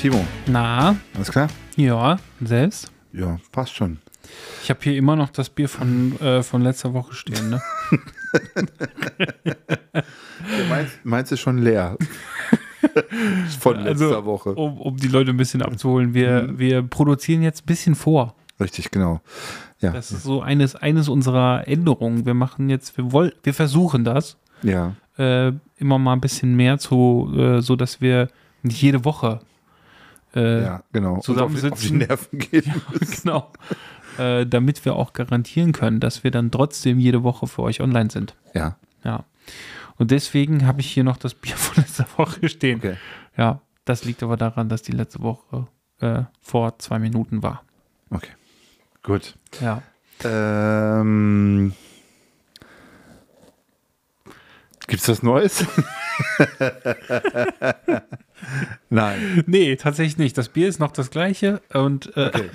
[0.00, 1.48] Timo, Na, alles klar?
[1.76, 2.90] ja, selbst?
[3.12, 3.98] Ja, passt schon.
[4.62, 7.60] Ich habe hier immer noch das Bier von, äh, von letzter Woche stehen, ne?
[10.70, 11.96] Meins, meins ist schon leer.
[13.60, 14.54] Von letzter Also, Woche.
[14.54, 16.14] Um, um die Leute ein bisschen abzuholen.
[16.14, 18.34] Wir, wir produzieren jetzt ein bisschen vor.
[18.58, 19.20] Richtig, genau.
[19.80, 22.24] Ja, Das ist so eines, eines unserer Änderungen.
[22.24, 26.78] Wir machen jetzt, wir wollen, wir versuchen das ja, äh, immer mal ein bisschen mehr
[26.78, 28.28] zu, äh, so dass wir
[28.62, 29.40] nicht jede Woche
[30.34, 31.20] äh, ja, genau.
[31.20, 32.06] Zusammensitzen.
[32.32, 32.74] Gehen.
[33.22, 33.52] genau.
[34.18, 38.10] Äh, damit wir auch garantieren können, dass wir dann trotzdem jede Woche für euch online
[38.10, 38.34] sind.
[38.54, 39.24] Ja, Ja.
[39.96, 42.78] Und deswegen habe ich hier noch das Bier von letzter Woche stehen.
[42.78, 42.96] okay.
[43.36, 45.66] Ja, das liegt aber daran, dass die letzte Woche
[46.00, 47.62] äh, vor zwei Minuten war.
[48.10, 48.30] Okay.
[49.02, 49.36] Gut.
[49.60, 49.82] Ja.
[50.24, 51.74] Ähm,
[54.90, 55.64] gibt's was Neues?
[58.90, 59.44] Nein.
[59.46, 60.36] Nee, tatsächlich nicht.
[60.36, 61.60] Das Bier ist noch das gleiche.
[61.72, 62.50] Und äh, Okay.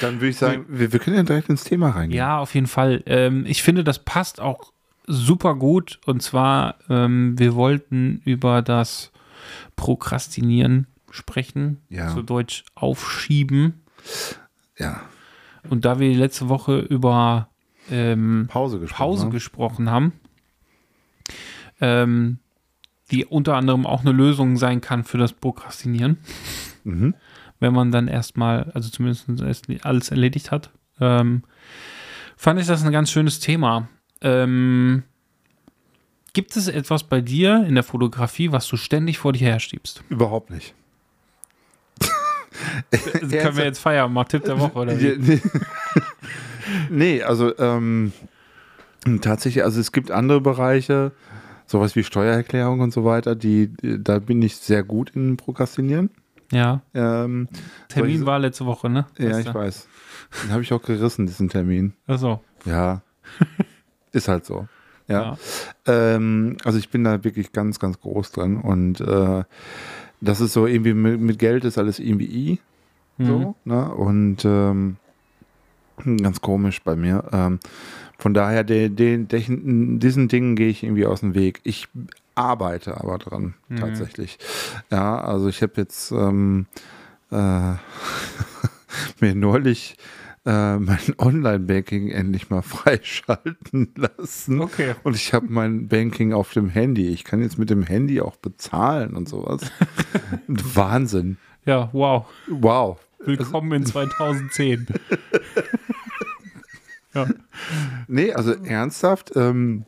[0.00, 2.18] Dann würde ich sagen, wir, wir können ja direkt ins Thema reingehen.
[2.18, 3.02] ja, auf jeden Fall.
[3.06, 4.72] Ähm, ich finde, das passt auch
[5.06, 6.00] super gut.
[6.06, 9.12] Und zwar, ähm, wir wollten über das
[9.76, 11.82] Prokrastinieren sprechen.
[11.88, 12.08] Ja.
[12.08, 13.82] Zu Deutsch aufschieben.
[14.78, 15.02] Ja.
[15.68, 17.48] Und da wir letzte Woche über
[17.90, 18.98] ähm, Pause gesprochen.
[18.98, 19.32] Pause ne?
[19.32, 20.12] gesprochen haben,
[21.82, 22.38] ähm,
[23.10, 26.16] die unter anderem auch eine Lösung sein kann für das Prokrastinieren,
[26.84, 27.14] Mhm.
[27.60, 30.70] wenn man dann erstmal, also zumindest erst alles erledigt hat,
[31.00, 31.42] ähm,
[32.36, 33.88] fand ich das ein ganz schönes Thema.
[34.22, 35.02] Ähm,
[36.32, 40.02] gibt es etwas bei dir in der Fotografie, was du ständig vor dir herschiebst?
[40.08, 40.74] Überhaupt nicht.
[42.90, 45.16] Können wir jetzt feiern, mal Tipp der Woche oder wie?
[45.18, 45.40] Nee,
[46.90, 48.12] nee also ähm,
[49.20, 51.12] tatsächlich, also es gibt andere Bereiche,
[51.72, 56.10] sowas wie Steuererklärung und so weiter, die, da bin ich sehr gut in Prokrastinieren.
[56.52, 57.48] Ja, Ähm,
[57.88, 59.06] Termin solche- war letzte Woche, ne?
[59.18, 59.54] ja, Weißt ich du?
[59.54, 59.88] weiß.
[60.44, 61.94] Den habe ich auch gerissen, diesen Termin.
[62.06, 63.00] Achso, Ja,
[64.12, 64.68] ist halt so.
[65.08, 65.36] Ja.
[65.86, 66.14] ja.
[66.14, 69.44] Ähm, also ich bin da wirklich ganz, ganz groß drin und äh,
[70.20, 72.60] das ist so irgendwie mit, mit Geld ist alles irgendwie I.
[73.18, 73.26] Mhm.
[73.26, 73.92] So, ne?
[73.94, 74.96] Und ähm,
[76.22, 77.24] ganz komisch bei mir.
[77.32, 77.60] Ähm,
[78.22, 81.58] von daher, den, den, den, diesen Dingen gehe ich irgendwie aus dem Weg.
[81.64, 81.88] Ich
[82.36, 83.76] arbeite aber dran, Mhm.
[83.78, 84.38] tatsächlich.
[84.92, 86.66] Ja, also ich habe jetzt ähm,
[87.32, 87.72] äh,
[89.20, 89.96] mir neulich
[90.46, 94.60] äh, mein Online-Banking endlich mal freischalten lassen.
[94.60, 94.94] Okay.
[95.02, 97.08] Und ich habe mein Banking auf dem Handy.
[97.08, 99.62] Ich kann jetzt mit dem Handy auch bezahlen und sowas.
[100.46, 101.38] Wahnsinn.
[101.64, 102.26] Ja, wow.
[102.48, 103.00] Wow.
[103.24, 104.86] Willkommen in 2010.
[107.14, 107.26] ja.
[108.08, 109.84] Nee, also ernsthaft, ähm,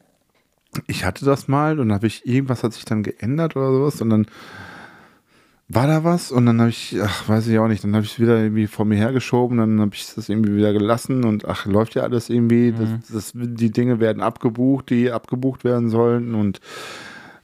[0.87, 4.11] ich hatte das mal und habe ich, irgendwas hat sich dann geändert oder sowas und
[4.11, 4.27] dann
[5.69, 8.13] war da was und dann habe ich, ach, weiß ich auch nicht, dann habe ich
[8.13, 11.65] es wieder irgendwie vor mir hergeschoben, dann habe ich das irgendwie wieder gelassen und ach,
[11.65, 16.61] läuft ja alles irgendwie, das, das, die Dinge werden abgebucht, die abgebucht werden sollten und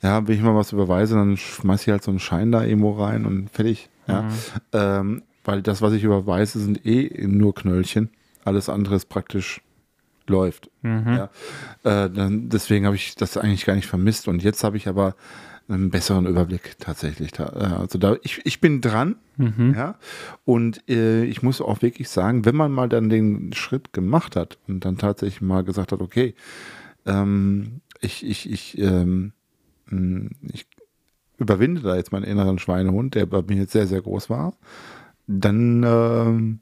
[0.02, 2.92] ja, wenn ich mal was überweise, dann schmeiß ich halt so einen Schein da irgendwo
[2.92, 4.28] rein und fertig, ja,
[4.72, 8.10] ähm, weil das, was ich überweise, sind eh nur Knöllchen,
[8.44, 9.62] alles andere ist praktisch
[10.28, 10.70] läuft.
[10.82, 11.24] Ja.
[11.84, 14.28] Äh, dann, deswegen habe ich das eigentlich gar nicht vermisst.
[14.28, 15.14] Und jetzt habe ich aber
[15.68, 17.32] einen besseren Überblick tatsächlich.
[17.32, 19.16] Da, äh, also da, ich, ich bin dran.
[19.74, 19.94] Ja.
[20.44, 24.58] Und äh, ich muss auch wirklich sagen, wenn man mal dann den Schritt gemacht hat
[24.68, 26.34] und dann tatsächlich mal gesagt hat, okay,
[27.06, 29.32] ähm, ich, ich, ich, ähm,
[29.86, 30.66] mh, ich
[31.38, 34.52] überwinde da jetzt meinen inneren Schweinehund, der bei mir jetzt sehr, sehr groß war,
[35.26, 36.60] dann ähm,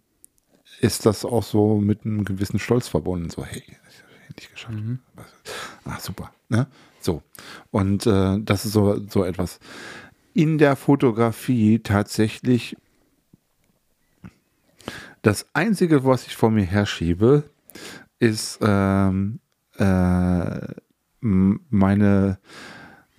[0.80, 3.30] ist das auch so mit einem gewissen Stolz verbunden.
[3.30, 4.78] So, hey, hab ich endlich geschafft.
[5.84, 6.32] Ah, super.
[6.48, 6.66] Ne?
[7.00, 7.22] So.
[7.70, 9.58] Und äh, das ist so, so etwas.
[10.34, 12.76] In der Fotografie tatsächlich
[15.22, 17.44] das Einzige, was ich vor mir herschiebe,
[18.18, 19.40] ist ähm,
[19.76, 20.60] äh,
[21.20, 22.38] meine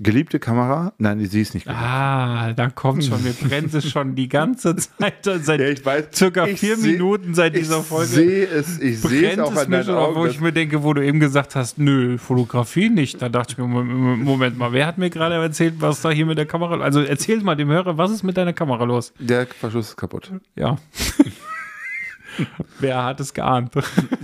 [0.02, 1.82] Geliebte Kamera, nein, sie ist nicht geliebt.
[1.84, 6.06] Ah, da kommt schon, mir brennt es schon die ganze Zeit, seit Ja, ich weiß.
[6.14, 8.08] circa Ich vier seh- Minuten seit dieser ich Folge.
[8.08, 10.30] sehe es, ich sehe es auch an deinen auf, wo Augen.
[10.30, 13.22] ich mir denke, wo du eben gesagt hast, nö, Fotografie nicht.
[13.22, 16.38] Da dachte ich mir, Moment, mal, wer hat mir gerade erzählt, was da hier mit
[16.38, 19.12] der Kamera, also erzähl mal dem Hörer, was ist mit deiner Kamera los?
[19.20, 20.32] Der Verschluss ist kaputt.
[20.56, 20.78] Ja.
[22.80, 23.74] wer hat es geahnt?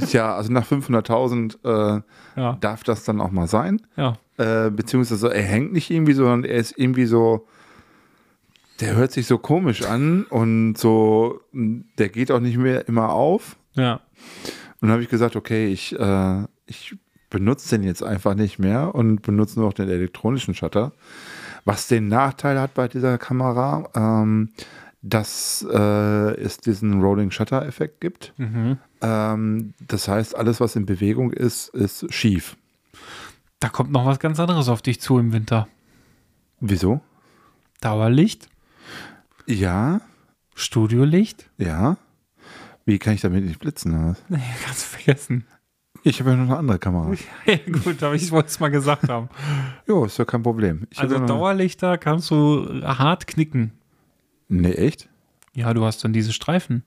[0.10, 2.02] Tja, also nach 500.000 äh,
[2.40, 3.82] ja, darf das dann auch mal sein.
[3.98, 4.18] ja.
[4.38, 7.48] Äh, beziehungsweise er hängt nicht irgendwie, sondern er ist irgendwie so,
[8.82, 13.56] der hört sich so komisch an und so, der geht auch nicht mehr immer auf.
[13.74, 14.02] Ja.
[14.82, 16.98] Und habe ich gesagt, okay, ich, äh, ich
[17.30, 20.92] benutze den jetzt einfach nicht mehr und benutze nur noch den elektronischen Shutter.
[21.64, 24.52] Was den Nachteil hat bei dieser Kamera, ähm,
[25.02, 28.34] dass äh, es diesen Rolling Shutter Effekt gibt.
[28.38, 28.78] Mhm.
[29.02, 32.58] Ähm, das heißt, alles, was in Bewegung ist, ist schief.
[33.60, 35.68] Da kommt noch was ganz anderes auf dich zu im Winter.
[36.60, 37.02] Wieso?
[37.82, 38.50] Dauerlicht,
[39.46, 40.02] Ja,
[40.56, 41.50] Studiolicht.
[41.58, 41.98] ja.
[42.88, 43.94] Wie kann ich damit nicht blitzen?
[43.94, 44.16] oder?
[44.30, 45.46] Nee, kannst du vergessen.
[46.04, 47.12] Ich habe ja noch eine andere Kamera.
[47.48, 49.30] Ja, gut, aber ich wollte es mal gesagt haben.
[49.88, 50.86] Jo, ist ja kein Problem.
[50.92, 53.72] Ich Also Dauerlichter kannst du hart knicken.
[54.48, 55.10] Nee, echt?
[55.56, 56.84] Ja, du hast dann diese Streifen.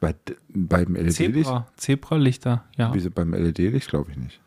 [0.00, 0.14] Bei,
[0.48, 1.16] beim LED-Licht?
[1.16, 2.94] Zebra, Zebralichter, ja.
[2.94, 3.88] Wieso beim LED-Licht?
[3.90, 4.40] Glaube ich nicht.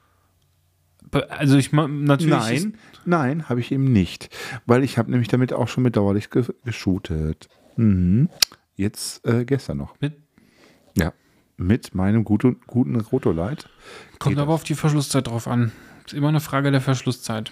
[1.29, 2.29] Also ich natürlich.
[2.31, 4.29] Nein, nein, habe ich eben nicht.
[4.65, 7.49] Weil ich habe nämlich damit auch schon mit Dauerlicht ge geshootet.
[7.75, 8.29] Mhm.
[8.75, 9.99] Jetzt äh, gestern noch.
[9.99, 10.17] Mit,
[10.97, 11.13] Ja.
[11.57, 13.69] Mit meinem guten, guten Rotolight.
[14.19, 15.71] kommt aber auf die Verschlusszeit drauf an.
[16.05, 17.51] Ist immer eine Frage der Verschlusszeit.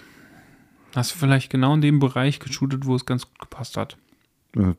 [0.94, 3.96] Hast du vielleicht genau in dem Bereich geshootet, wo es ganz gut gepasst hat?
[4.56, 4.74] Äh,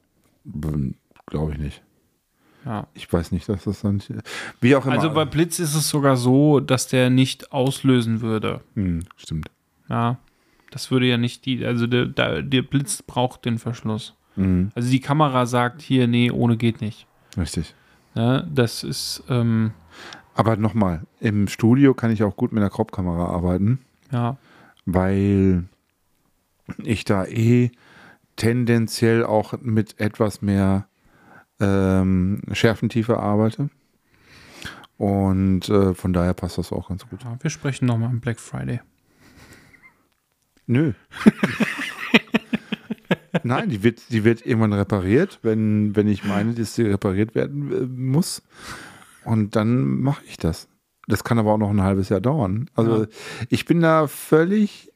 [1.25, 1.83] Glaube ich nicht.
[2.65, 2.87] Ja.
[2.93, 4.01] Ich weiß nicht, dass das dann.
[4.61, 4.95] Wie auch immer.
[4.95, 8.61] Also bei Blitz ist es sogar so, dass der nicht auslösen würde.
[8.75, 9.49] Hm, stimmt.
[9.89, 10.17] Ja.
[10.71, 12.07] Das würde ja nicht die, also der,
[12.41, 14.15] der, Blitz braucht den Verschluss.
[14.35, 17.05] Mhm, Also die Kamera sagt hier, nee, ohne geht nicht.
[17.37, 17.75] richtig.
[18.15, 18.49] Ne?
[18.51, 19.73] Das ist, ähm,
[20.33, 23.79] Aber nochmal, im Studio kann ich auch gut mit einer Crop-Kamera arbeiten,
[24.11, 24.37] ja.
[24.87, 25.65] weil
[26.83, 27.69] ich da eh
[28.35, 30.87] tendenziell auch mit etwas mehr
[31.59, 33.69] ähm, Schärfentiefe arbeite.
[34.97, 37.23] Und äh, von daher passt das auch ganz gut.
[37.23, 37.37] ja.
[37.41, 38.79] Wir sprechen nochmal am Black Friday.
[40.67, 40.93] Nö.
[43.43, 47.71] Nein, die wird, die wird irgendwann repariert, wenn, wenn ich meine, dass sie repariert werden
[47.71, 48.43] äh, muss.
[49.25, 50.67] Und dann mache ich das.
[51.07, 52.69] Das kann aber auch noch ein halbes Jahr dauern.
[52.75, 53.07] Also Ja.
[53.49, 54.91] ich bin da völlig,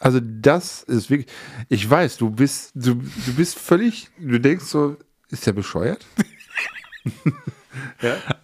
[0.00, 1.30] also das ist wirklich,
[1.68, 4.96] ich weiß, du bist, du, du bist völlig, du denkst so,
[5.32, 6.06] ist der bescheuert?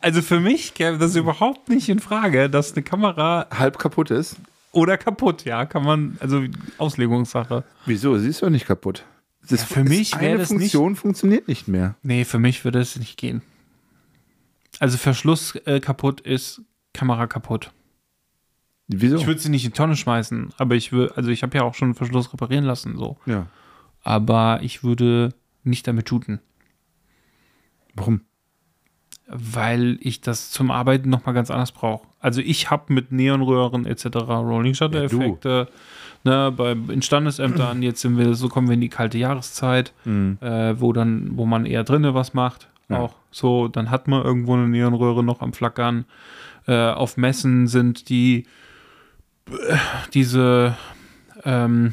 [0.00, 4.36] Also für mich käme das überhaupt nicht in Frage, dass eine Kamera Halb kaputt ist.
[4.72, 6.44] oder kaputt, ja, kann man, also
[6.78, 7.64] Auslegungssache.
[7.84, 8.16] Wieso?
[8.18, 9.04] Sie ist doch nicht kaputt.
[9.48, 11.96] Das Ja, für mich wäre eine das nicht- Funktion funktioniert nicht mehr.
[12.02, 13.42] Nee, für mich würde es nicht gehen.
[14.80, 16.62] Also Verschluss äh, kaputt ist
[16.94, 17.72] Kamera kaputt.
[18.86, 19.16] Wieso?
[19.16, 21.64] Ich würde sie nicht in die Tonne schmeißen, aber ich würde, also ich habe ja
[21.64, 23.18] auch schon einen Verschluss reparieren lassen, so.
[23.26, 23.46] ja.
[24.02, 25.34] Aber ich würde
[25.64, 26.40] nicht damit shooten,
[27.98, 28.22] Warum?
[29.28, 32.06] weil ich das zum Arbeiten nochmal ganz anders brauche.
[32.18, 34.06] Also ich habe mit Neonröhren etc.
[34.26, 35.04] Rolling Shutter Ja.
[35.04, 35.68] Effekte,
[36.24, 40.80] ne, bei in Standesämtern, jetzt sind wir, so kommen wir in die kalte Jahreszeit, äh,
[40.80, 42.68] wo dann, wo man eher drinnen was macht.
[42.88, 43.00] Ja.
[43.00, 46.06] Auch so, dann hat man irgendwo eine Neonröhre noch am Flackern.
[46.66, 48.46] Äh, auf Messen sind die
[49.50, 49.76] äh,
[50.14, 50.74] diese,
[51.44, 51.92] ähm,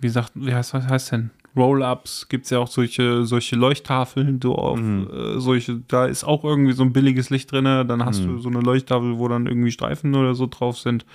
[0.00, 1.30] wie sagt, wie heißt was heißt denn?
[1.56, 6.44] Roll-ups gibt es ja auch solche, solche Leuchttafeln, so auf äh, solche, da ist auch
[6.44, 9.70] irgendwie so ein billiges Licht drin, dann hast du so eine Leuchttafel, wo dann irgendwie
[9.70, 11.06] Streifen oder so drauf sind.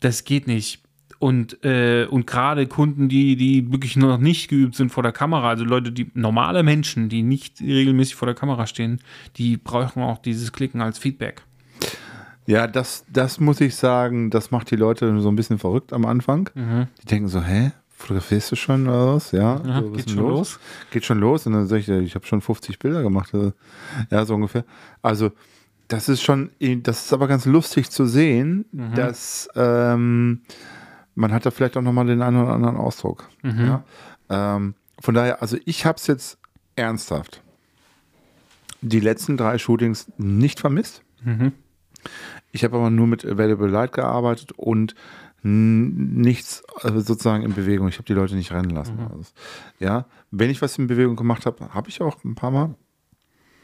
[0.00, 0.80] Das geht nicht.
[1.20, 5.48] Und, äh, und gerade Kunden, die, die wirklich noch nicht geübt sind vor der Kamera,
[5.48, 9.00] also Leute, die normale Menschen, die nicht regelmäßig vor der Kamera stehen,
[9.36, 11.42] die brauchen auch dieses Klicken als Feedback.
[12.46, 16.06] Ja, das, das muss ich sagen, das macht die Leute so ein bisschen verrückt am
[16.06, 16.50] Anfang.
[17.02, 19.32] Die denken so, hä, fotografierst du schon oder was?
[19.32, 20.58] Ja, Ja, so, geht schon los?
[20.90, 21.46] Geht schon los.
[21.46, 23.34] Und dann sage ich, ich habe schon 50 Bilder gemacht.
[23.34, 23.52] Also,
[24.10, 24.64] Ja, so ungefähr.
[25.02, 25.32] Also,
[25.88, 26.50] das ist schon,
[26.82, 30.42] das ist aber ganz lustig zu sehen, dass ähm,
[31.14, 33.28] man hat da vielleicht auch nochmal den einen oder anderen Ausdruck.
[33.66, 33.84] Ja?
[34.56, 36.38] Ähm, von daher, also ich habe es jetzt
[36.76, 37.42] ernsthaft
[38.80, 41.02] die letzten drei Shootings nicht vermisst.
[42.52, 44.94] Ich habe aber nur mit Available Light gearbeitet und
[45.42, 47.88] nichts äh, sozusagen in Bewegung.
[47.88, 48.98] Ich habe die Leute nicht rennen lassen.
[48.98, 49.30] Also,
[49.78, 52.74] ja, wenn ich was in Bewegung gemacht habe, habe ich auch ein paar Mal.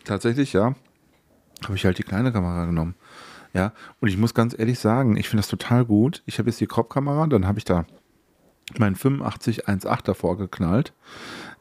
[0.04, 0.74] Tatsächlich, ja.
[1.64, 2.94] Habe ich halt die kleine Kamera genommen.
[3.52, 6.22] Ja, und ich muss ganz ehrlich sagen, ich finde das total gut.
[6.26, 7.86] Ich habe jetzt die Crop-Kamera, dann habe ich da
[8.78, 10.92] mein 8518 davor geknallt.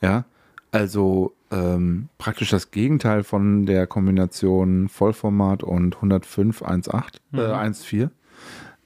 [0.02, 0.26] Ja,
[0.72, 7.40] also ähm, praktisch das Gegenteil von der Kombination Vollformat und 10518 Mhm.
[7.40, 8.10] äh, 14.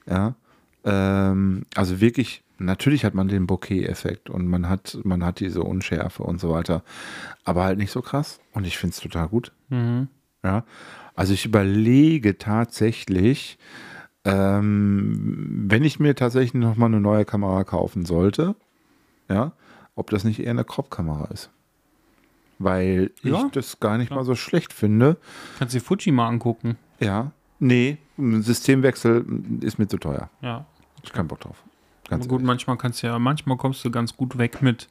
[0.06, 0.34] Ja,
[0.88, 6.22] ähm, also wirklich, natürlich hat man den Bokeh-Effekt und man hat, man hat diese Unschärfe
[6.22, 6.82] und so weiter,
[7.44, 9.52] aber halt nicht so krass und ich finde es total gut.
[9.68, 10.08] Mhm.
[10.42, 10.64] Ja,
[11.14, 13.58] also ich überlege tatsächlich,
[14.24, 18.54] ähm, wenn ich mir tatsächlich noch mal eine neue Kamera kaufen sollte,
[19.28, 19.52] ja,
[19.94, 21.50] ob das nicht eher eine Crop-Kamera ist.
[22.58, 24.20] Weil Ja, ich das gar nicht klar.
[24.20, 25.16] mal so schlecht finde.
[25.58, 26.76] Kannst dir Fuji mal angucken.
[27.00, 27.30] Ja,
[27.60, 29.24] nee, ein Systemwechsel
[29.60, 30.28] ist mir zu teuer.
[30.40, 30.66] Ja.
[31.08, 31.56] Ich keinen Bock drauf.
[32.04, 32.46] Aber Ganz gut, ehrlich.
[32.46, 34.88] manchmal kannst du ja, manchmal kommst du ganz gut weg mit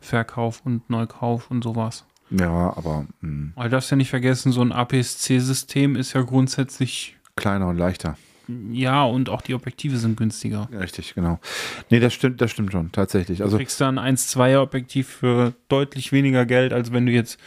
[0.00, 2.04] Verkauf und Neukauf und sowas.
[2.30, 7.16] Ja, aber mh, Weil du darfst ja nicht vergessen, so ein APS-C-System ist ja grundsätzlich,
[7.36, 8.16] kleiner und leichter.
[8.72, 10.68] ja, und auch die Objektive sind günstiger.
[10.72, 11.38] Ja, Richtig, genau.
[11.90, 13.38] Nee, das stimmt, das stimmt schon, tatsächlich.
[13.38, 17.38] Du Also kriegst da ein 1,2er Objektiv für deutlich weniger Geld, als wenn du jetzt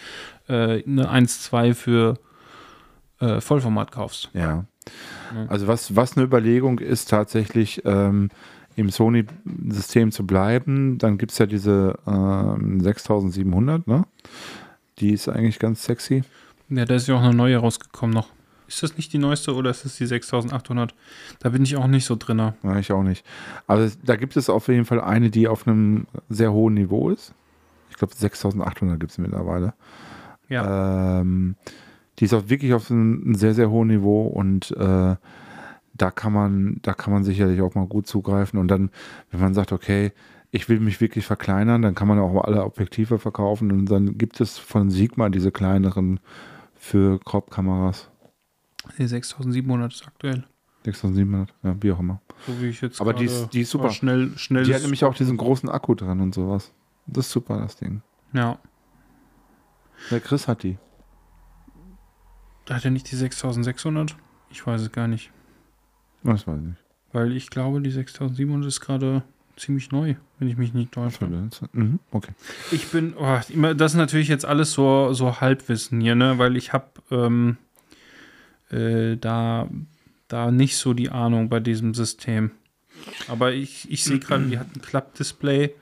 [0.48, 2.20] äh, eine 1,2 für
[3.20, 4.30] äh, Vollformat kaufst.
[4.34, 4.64] Ja.
[5.34, 5.46] Ja.
[5.48, 8.30] Also was, was eine Überlegung ist, tatsächlich ähm,
[8.76, 14.06] im Sony-System zu bleiben, dann gibt es ja diese ähm, 6700, ne?
[15.00, 16.24] Die ist eigentlich ganz sexy.
[16.70, 18.28] Ja, da ist ja auch eine neue rausgekommen noch.
[18.68, 20.94] Ist das nicht die neueste oder ist das die 6800?
[21.40, 22.38] Da bin ich auch nicht so drin.
[22.38, 23.26] Ja, ich auch nicht.
[23.68, 27.34] Es- da gibt es auf jeden Fall eine, die auf einem sehr hohen Niveau ist.
[27.90, 29.74] Ich glaube 6800 gibt es mittlerweile.
[30.50, 31.22] Ja.
[31.22, 31.56] Ähm,
[32.20, 35.16] die ist auch wirklich auf einem sehr, sehr hohen Niveau und äh,
[35.94, 38.60] da kann man, da kann man sicherlich auch mal gut zugreifen.
[38.60, 38.90] Und dann,
[39.32, 40.12] wenn man sagt, okay,
[40.52, 44.40] ich will mich wirklich verkleinern, dann kann man auch alle Objektive verkaufen und dann gibt
[44.42, 46.20] es von Sigma diese kleineren
[46.76, 48.10] für Crop-Kameras.
[48.98, 50.44] Die 6700 ist aktuell.
[50.86, 52.22] 6700, ja, wie auch immer.
[52.48, 53.92] So wie ich jetzt Aber die ist- die ist super.
[53.92, 54.64] Schnell, schnell.
[54.64, 56.72] Die hat nämlich auch diesen großen Akku dran und sowas.
[57.06, 58.02] Das ist super, das Ding.
[58.34, 58.58] Ja.
[60.10, 60.78] Der Chris hat die.
[62.70, 64.16] Hat er nicht die 6600?
[64.52, 65.32] Ich weiß es gar nicht.
[66.24, 66.80] Das weiß ich nicht.
[67.12, 69.24] Weil ich glaube, die 6700 ist gerade
[69.56, 71.26] ziemlich neu, wenn ich mich nicht täusche.
[71.74, 72.32] Mhm, okay.
[72.72, 73.40] Ich bin, oh,
[73.74, 76.38] das ist natürlich jetzt alles so, so Halbwissen hier, ne?
[76.38, 77.58] Weil ich habe ähm,
[78.70, 79.68] äh, da,
[80.28, 82.52] da nicht so die Ahnung bei diesem System.
[83.28, 85.74] Aber ich, ich sehe gerade, die hat ein Klappdisplay.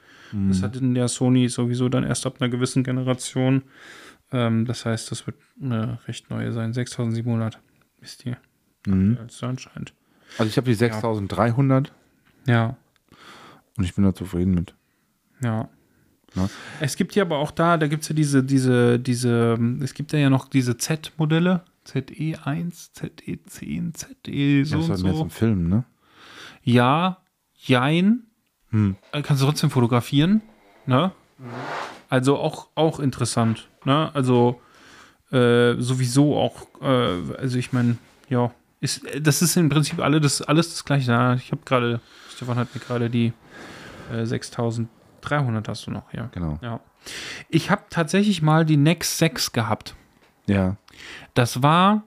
[0.50, 3.64] Das hat in der Sony sowieso dann erst ab einer gewissen Generation.
[4.32, 6.74] Ähm, das heißt, das wird eine recht neue sein.
[6.74, 7.60] 6700
[8.02, 8.36] ist die,
[8.86, 9.18] Mhm.
[9.22, 9.94] als es anscheinend.
[10.38, 11.92] Also ich habe die 6300
[12.46, 12.76] Ja,
[13.78, 14.74] und ich bin da zufrieden mit.
[15.42, 15.70] ja.
[16.36, 16.50] Ne?
[16.82, 20.12] Es gibt ja aber auch da, da gibt es ja diese, diese, diese, es gibt
[20.12, 25.20] ja noch diese Z-Modelle, ZE1, ZE10, ZE so das ist und halt mehr so.
[25.20, 25.86] zum Filmen, ne?
[26.64, 27.24] Ja,
[27.56, 28.24] jein.
[28.72, 28.98] Hm.
[29.14, 30.42] Äh, Kannst du trotzdem fotografieren,
[30.86, 31.12] ne?
[32.10, 34.14] Also auch, auch interessant, ne?
[34.14, 34.62] Also
[35.32, 37.98] äh, sowieso auch, äh, also ich meine,
[38.30, 41.12] ja, ist, das ist im Prinzip alle das, alles das gleiche.
[41.12, 43.34] Ja, ich habe gerade, Stefan hat mir gerade die
[44.14, 46.30] äh, 6300 hast du noch, ja.
[46.32, 46.60] Genau.
[46.62, 46.80] Ja.
[47.50, 49.96] Ich habe tatsächlich mal die Nex 6 gehabt.
[50.46, 50.76] Ja.
[51.34, 52.04] Das war,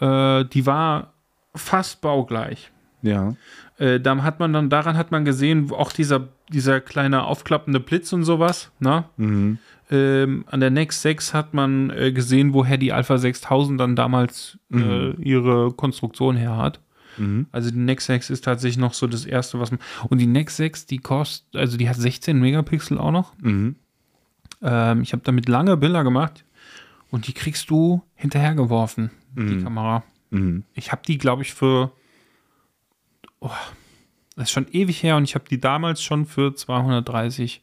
[0.00, 1.12] äh, die war
[1.54, 2.70] fast baugleich.
[3.02, 3.34] Ja.
[3.78, 8.12] Äh, da hat man dann, daran hat man gesehen, auch dieser, dieser kleine aufklappende Blitz
[8.12, 9.04] und sowas, ne?
[9.16, 9.58] Mhm.
[9.90, 14.58] Ähm, an der Nex 6 hat man äh, gesehen, woher die Alpha 6000 dann damals
[14.72, 16.80] äh, ihre Konstruktion her hat.
[17.18, 17.46] Mhm.
[17.52, 19.80] Also die Nex 6 ist tatsächlich noch so das erste, was man.
[20.08, 23.34] Und die Nex 6, die kostet, also die hat 16 Megapixel auch noch.
[23.40, 23.76] Mhm.
[24.62, 26.44] Ähm, ich habe damit lange Bilder gemacht
[27.10, 30.02] und die kriegst du hinterhergeworfen, die Kamera.
[30.30, 30.64] Mhm.
[30.74, 31.92] Ich habe die, glaube ich, für.
[33.40, 33.50] Oh,
[34.36, 37.62] das ist schon ewig her und ich habe die damals schon für 230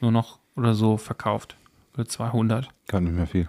[0.00, 1.56] nur noch oder so verkauft.
[1.94, 2.68] Für 200.
[2.88, 3.48] Gar nicht mehr viel.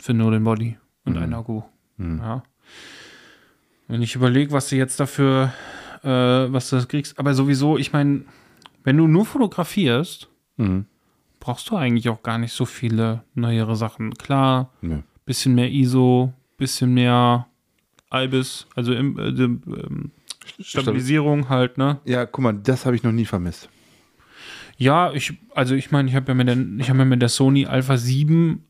[0.00, 1.62] Für nur den Body und ein Akku.
[1.98, 2.42] Ja.
[3.88, 5.52] Wenn ich überlege, was du jetzt dafür,
[6.02, 8.22] äh, was du kriegst, aber sowieso, ich meine,
[8.84, 10.86] wenn du nur fotografierst, Mhm.
[11.40, 14.14] brauchst du eigentlich auch gar nicht so viele neuere Sachen.
[14.14, 14.98] Klar, Nö.
[15.24, 17.46] bisschen mehr ISO, bisschen mehr
[18.12, 20.10] IBIS, also im, äh, ähm,
[20.60, 22.00] Stabilisierung halt, ne?
[22.04, 23.68] Ja, guck mal, das habe ich noch nie vermisst.
[24.76, 27.28] Ja, ich, also ich meine, ich habe ja mit der, ich habe ja mit der
[27.28, 28.64] Sony Alpha 7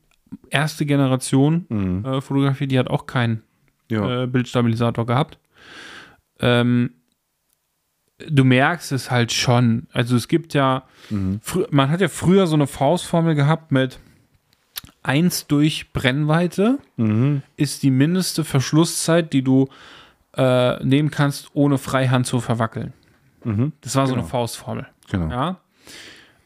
[0.49, 2.05] erste Generation Mhm.
[2.05, 3.41] äh, fotografiert, die hat auch keinen
[3.89, 4.23] Ja.
[4.23, 5.37] äh, Bildstabilisator gehabt.
[6.39, 6.91] Ähm,
[8.27, 9.87] du merkst es halt schon.
[9.91, 11.39] Also es gibt ja, Mhm.
[11.71, 13.99] man hat ja früher so eine Faustformel gehabt mit
[15.03, 17.41] 1 durch Brennweite Mhm.
[17.57, 19.67] ist die mindeste Verschlusszeit, die du
[20.35, 22.91] äh, nehmen kannst, ohne Freihand zu verwackeln.
[23.43, 23.73] Mhm.
[23.81, 24.23] Das war so Genau.
[24.23, 24.87] eine Faustformel.
[25.11, 25.29] Genau.
[25.29, 25.59] Ja.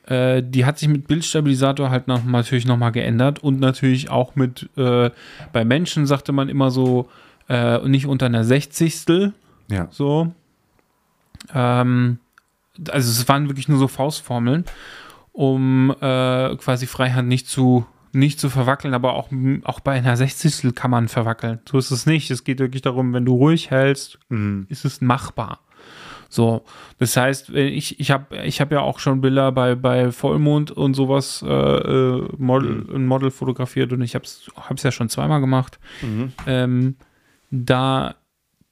[0.06, 4.70] Äh, die hat sich mit Bildstabilisator halt noch, natürlich nochmal geändert und natürlich auch mit,
[4.78, 5.10] äh,
[5.54, 7.10] bei Menschen sagte man immer so,
[7.50, 9.34] äh, nicht unter einer Sechzigstel,
[9.70, 9.88] Ja.
[9.92, 10.32] so.
[11.54, 12.20] Ähm,
[12.90, 14.66] also es waren wirklich nur so Faustformeln,
[15.34, 19.30] um äh, quasi Freihand nicht zu nicht zu verwackeln, aber auch,
[19.66, 21.60] auch bei einer Sechzigstel kann man verwackeln.
[21.70, 22.32] So ist es nicht.
[22.32, 24.66] Es geht wirklich darum, wenn du ruhig hältst, Mhm.
[24.70, 25.60] ist es machbar.
[26.30, 26.64] So,
[26.98, 30.72] das heißt, wenn ich, ich habe ich hab ja auch schon Bilder bei, bei Vollmond
[30.72, 35.40] und sowas äh, äh, Model, ein Model fotografiert und ich habe es ja schon zweimal
[35.40, 35.80] gemacht.
[36.46, 36.96] Ähm,
[37.50, 38.16] da,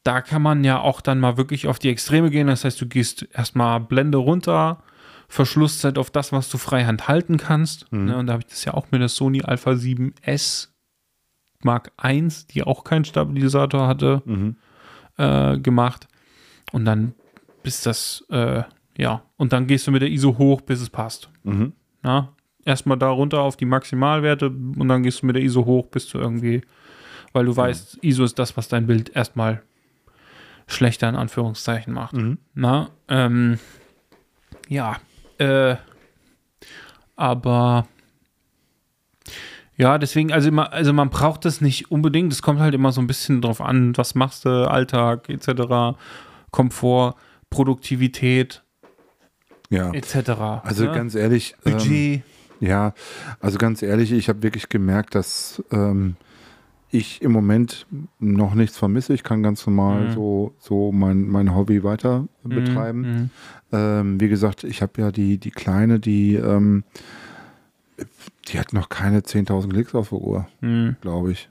[0.04, 2.48] da kann man ja auch dann mal wirklich auf die Extreme gehen.
[2.48, 4.84] Das heißt, du gehst erstmal Blende runter,
[5.28, 7.92] Verschlusszeit auf das, was du freihand halten kannst.
[7.92, 10.70] Ne, und da habe ich das ja auch mit der Sony Alpha 7S
[11.64, 14.22] Mark I, die auch keinen Stabilisator hatte,
[15.18, 16.08] äh, gemacht.
[16.72, 17.16] Und dann
[17.66, 18.62] bis das, äh,
[18.96, 21.30] ja, und dann gehst du mit der ISO hoch, bis es passt.
[21.44, 21.74] Mhm.
[22.04, 22.30] Na,
[22.64, 26.08] erstmal da runter auf die Maximalwerte und dann gehst du mit der ISO hoch, bis
[26.08, 26.62] du irgendwie,
[27.34, 29.64] weil du weißt, ISO ist das, was dein Bild erstmal
[30.68, 32.14] schlechter in Anführungszeichen macht.
[32.14, 32.38] Mhm.
[32.54, 33.58] Na, ähm,
[34.70, 34.98] ja,
[35.40, 35.76] äh,
[37.16, 37.88] aber
[39.76, 42.32] ja, deswegen, also immer, also man braucht das nicht unbedingt.
[42.32, 45.98] Es kommt halt immer so ein bisschen drauf an, was machst du, Alltag etc.,
[46.52, 47.16] Komfort,
[47.50, 48.64] Produktivität
[49.70, 49.92] Ja.
[49.94, 50.30] etc.
[50.64, 50.92] Also ne?
[50.92, 51.56] ganz ehrlich.
[51.66, 52.22] Ähm, Budget.
[52.60, 52.94] ja,
[53.40, 56.16] also ganz ehrlich, ich habe wirklich gemerkt, dass ähm,
[56.92, 57.86] ich im Moment
[58.20, 59.14] noch nichts vermisse.
[59.14, 60.12] Ich kann ganz normal Mhm.
[60.14, 63.02] so, so mein, mein Hobby weiter betreiben.
[63.02, 63.30] Mhm.
[63.74, 66.84] Ähm, wie gesagt, ich habe ja die, die Kleine, die, ähm,
[68.48, 70.96] die hat noch keine 10.000 Klicks auf der Uhr, Mhm.
[71.02, 71.50] glaube ich.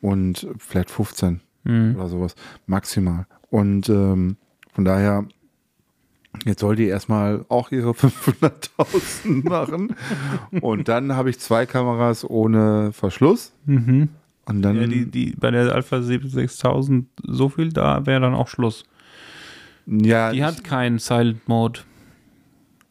[0.00, 1.96] Und vielleicht 15 Mhm.
[1.96, 2.34] oder sowas,
[2.66, 3.26] maximal.
[3.50, 4.36] Und ähm,
[4.80, 5.26] von daher,
[6.46, 9.94] jetzt soll die erstmal auch ihre 500.000 machen.
[10.62, 13.52] Und dann habe ich zwei Kameras ohne Verschluss.
[13.66, 14.08] Mhm.
[14.46, 18.48] Und dann, Ja, die, die, bei der Alpha 6000 so viel, da wäre dann auch
[18.48, 18.84] Schluss.
[19.84, 21.80] ja, Die hat keinen Silent Mode.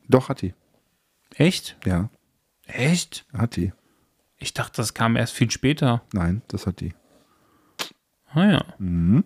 [0.07, 0.53] doch hat die.
[1.33, 1.75] Echt?
[1.85, 2.11] Ja,
[2.67, 3.25] Echt?
[3.35, 3.73] hat die.
[4.37, 6.03] Ich dachte, das kam erst viel später.
[6.13, 6.93] Nein, das hat die.
[8.31, 8.63] Ah ja.
[8.77, 9.23] Mhm.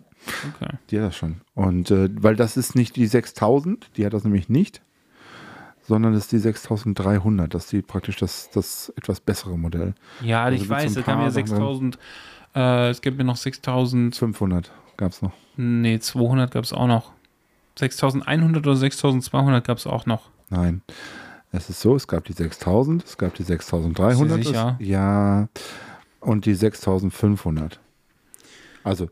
[0.60, 0.74] Okay.
[0.90, 1.40] Die hat das schon.
[1.54, 4.80] Und äh, weil das ist nicht die 6000, die hat das nämlich nicht,
[5.86, 7.52] sondern das ist die 6300.
[7.54, 9.94] Das ist die praktisch das, das etwas bessere Modell.
[10.22, 11.98] Ja, Also ich weiß, es gab ja Sachen 6000.
[12.54, 14.14] Äh, es gibt mir noch 6000.
[14.16, 15.32] 500 gab es noch.
[15.56, 17.12] Nee, 200 gab es auch noch.
[17.78, 20.30] 6100 oder 6200 gab es auch noch.
[20.48, 20.82] Nein.
[21.50, 24.36] Es ist so, es gab die 6000, es gab die 6300.
[24.36, 24.76] Bist du sicher?
[24.80, 25.48] es- Ja.
[26.20, 27.78] Und die 6500.
[28.82, 29.08] Also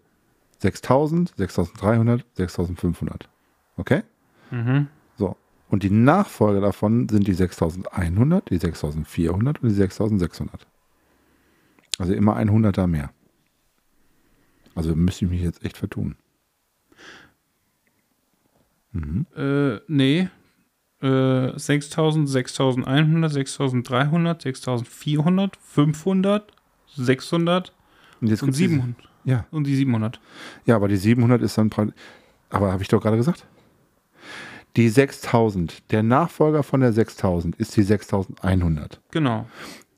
[0.63, 3.29] 6000, 6300, 6500.
[3.77, 4.03] Okay?
[4.51, 4.89] Mhm.
[5.17, 5.37] So.
[5.69, 10.67] Und die Nachfolger davon sind die 6100, die 6400 und die 6600.
[11.99, 13.11] Also immer ein Hunderter mehr.
[14.75, 16.17] Also müsste ich mich jetzt echt vertun.
[19.37, 20.29] Äh, nee.
[21.01, 26.53] Äh, 6000, 6100, 6300, 6400, 500,
[26.95, 27.73] 600
[28.21, 28.97] Und jetzt und gibt's die- 700.
[29.25, 30.21] Ja, Und die 700.
[30.67, 31.71] ja, aber die 700 ist dann.
[32.51, 33.47] Aber habe ich doch gerade gesagt.
[34.77, 39.01] Die 6000, der Nachfolger von der 6000 ist die 6100.
[39.11, 39.47] Genau.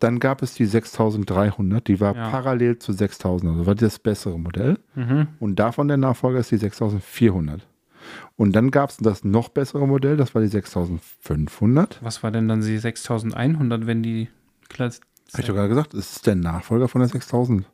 [0.00, 2.28] Dann gab es die 6300, die war Ja.
[2.30, 4.78] parallel zu 6000, also war das bessere Modell.
[4.96, 5.28] Mhm.
[5.38, 7.66] Und davon der Nachfolger ist die 6400.
[8.36, 11.98] Und dann gab es das noch bessere Modell, das war die 6500.
[12.02, 14.28] Was war denn dann die 6100, wenn die
[14.68, 15.00] Klasse.
[15.32, 17.64] Habe ich doch gerade gesagt, es ist der Nachfolger von der 6000.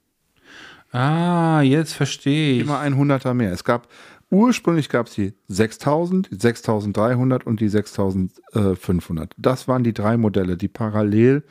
[0.92, 2.60] Ah, jetzt verstehe ich.
[2.60, 3.52] Immer ein Hunderter mehr.
[3.52, 3.88] Es gab,
[4.30, 9.34] ursprünglich gab es die 6000, die 6300 und die 6500.
[9.36, 11.44] Das waren die drei Modelle, die parallel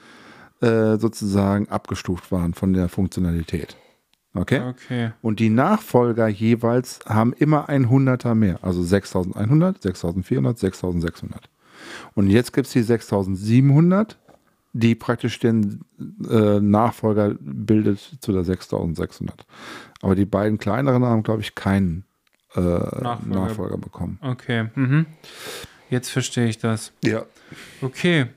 [0.61, 3.77] äh, sozusagen abgestuft waren von der Funktionalität.
[4.33, 4.61] Okay?
[4.61, 5.11] Okay.
[5.21, 8.59] Und die Nachfolger jeweils haben immer ein Hunderter mehr.
[8.61, 11.49] Also 6100, 6400, 6600.
[12.13, 14.17] Und jetzt gibt es die 6700,
[14.73, 15.81] die praktisch den
[16.29, 19.45] äh, Nachfolger bildet zu der 6600.
[20.01, 22.05] Aber die beiden kleineren haben, glaube ich, keinen
[22.55, 23.77] äh, Nachfolger.
[23.77, 24.19] bekommen.
[24.21, 24.69] Okay.
[24.75, 25.05] Mhm.
[25.89, 26.91] Jetzt verstehe ich das.
[27.03, 27.23] Ja.
[27.81, 28.27] Okay.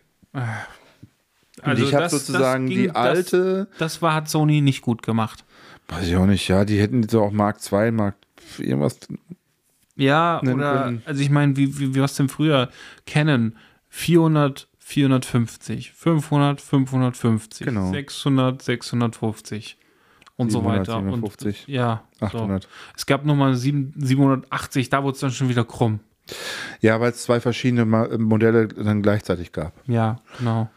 [1.60, 5.02] Also ich habe sozusagen das ging- die alte, Das, das war, hat Sony nicht gut
[5.02, 5.44] gemacht.
[5.88, 8.16] weiß ich auch nicht, ja, die hätten so auch Mark II, Mark
[8.58, 8.98] irgendwas.
[9.96, 11.02] Ja, oder, können.
[11.04, 12.70] also ich meine, wie, wie, wie was denn früher?
[13.06, 13.54] Canon
[13.90, 17.90] 400, 450, 500, 550, Genau.
[17.90, 19.78] 600, 650
[20.36, 20.92] und so 700, weiter.
[21.00, 22.62] 750, und, ja, 800.
[22.64, 22.68] So.
[22.96, 26.00] Es gab nochmal 7, 780, da wurde es dann schon wieder krumm.
[26.80, 29.72] Ja, weil es zwei verschiedene Ma- Modelle dann gleichzeitig gab.
[29.88, 30.68] Ja, genau.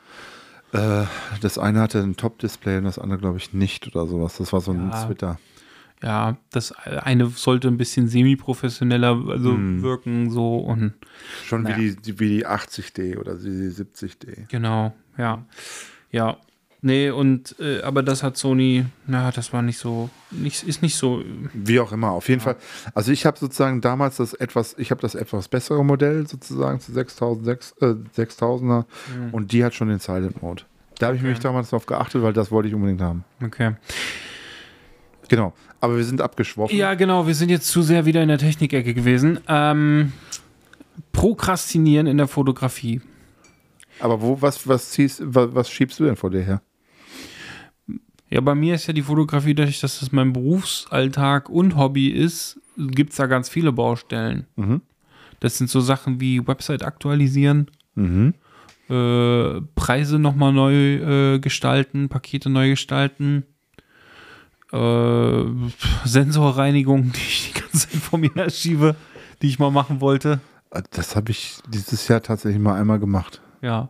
[0.73, 1.04] Äh,
[1.41, 4.38] das eine hatte ein Top-Display und das andere, glaube ich, nicht oder sowas.
[4.38, 5.06] Das war so ein Ja.
[5.06, 5.39] Twitter.
[6.03, 9.81] Ja, das eine sollte ein bisschen semi-professioneller also Hm.
[9.81, 10.93] wirken, so und
[11.45, 11.77] Schon Naja.
[11.77, 14.47] wie, die, wie die 80D oder die 70D.
[14.49, 15.43] genau, ja.
[16.12, 16.38] Ja.
[16.81, 20.95] Nee, und äh, aber das hat Sony, na, das war nicht so, nicht, ist nicht
[20.95, 21.23] so.
[21.53, 22.58] Wie auch immer, auf jeden Fall.
[22.93, 26.91] Also ich habe sozusagen damals das etwas, ich habe das etwas bessere Modell sozusagen zu
[26.91, 28.86] 6006, äh, 6000er
[29.31, 30.63] und die hat schon den Silent Mode.
[30.99, 33.23] Da habe ich mich damals darauf geachtet, weil das wollte ich unbedingt haben.
[33.43, 33.71] Okay.
[35.27, 35.53] Genau.
[35.81, 36.75] Aber wir sind abgeschworfen.
[36.77, 39.39] Ja, genau, wir sind jetzt zu sehr wieder in der Technikecke gewesen.
[39.47, 40.11] Ähm,
[41.11, 43.01] Prokrastinieren in der Fotografie.
[43.99, 46.61] Aber wo, was, was ziehst, was, was schiebst du denn vor dir her?
[48.29, 52.59] Ja, bei mir ist ja die Fotografie, dadurch, dass das mein Berufsalltag und Hobby ist,
[52.77, 54.47] gibt es da ganz viele Baustellen.
[54.55, 54.81] Mhm.
[55.39, 58.33] Das sind so Sachen wie Website aktualisieren, Mhm.
[58.89, 60.73] äh, Preise nochmal neu
[61.35, 63.43] äh, gestalten, Pakete neu gestalten,
[64.75, 65.45] äh,
[66.05, 68.95] Sensorreinigung, die ich die ganze Zeit vor mir herschiebe,
[69.41, 70.39] die ich mal machen wollte.
[70.91, 73.41] Das habe ich dieses Jahr tatsächlich mal einmal gemacht.
[73.61, 73.89] Ja.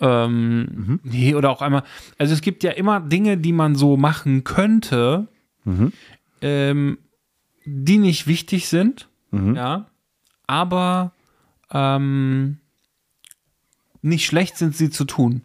[0.00, 1.82] Ähm, Nee, oder auch einmal.
[2.18, 5.26] Also es gibt ja immer Dinge, die man so machen könnte,
[5.64, 5.92] Mhm.
[6.42, 6.98] ähm,
[7.64, 9.56] die nicht wichtig sind, Mhm.
[9.56, 9.86] ja,
[10.46, 11.12] aber
[11.72, 12.58] ähm,
[14.02, 15.42] nicht schlecht sind, sie zu tun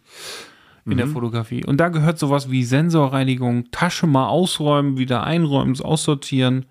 [0.84, 1.64] in der Fotografie.
[1.64, 6.66] Und da gehört sowas wie Sensorreinigung, Tasche mal ausräumen, wieder einräumen, aussortieren,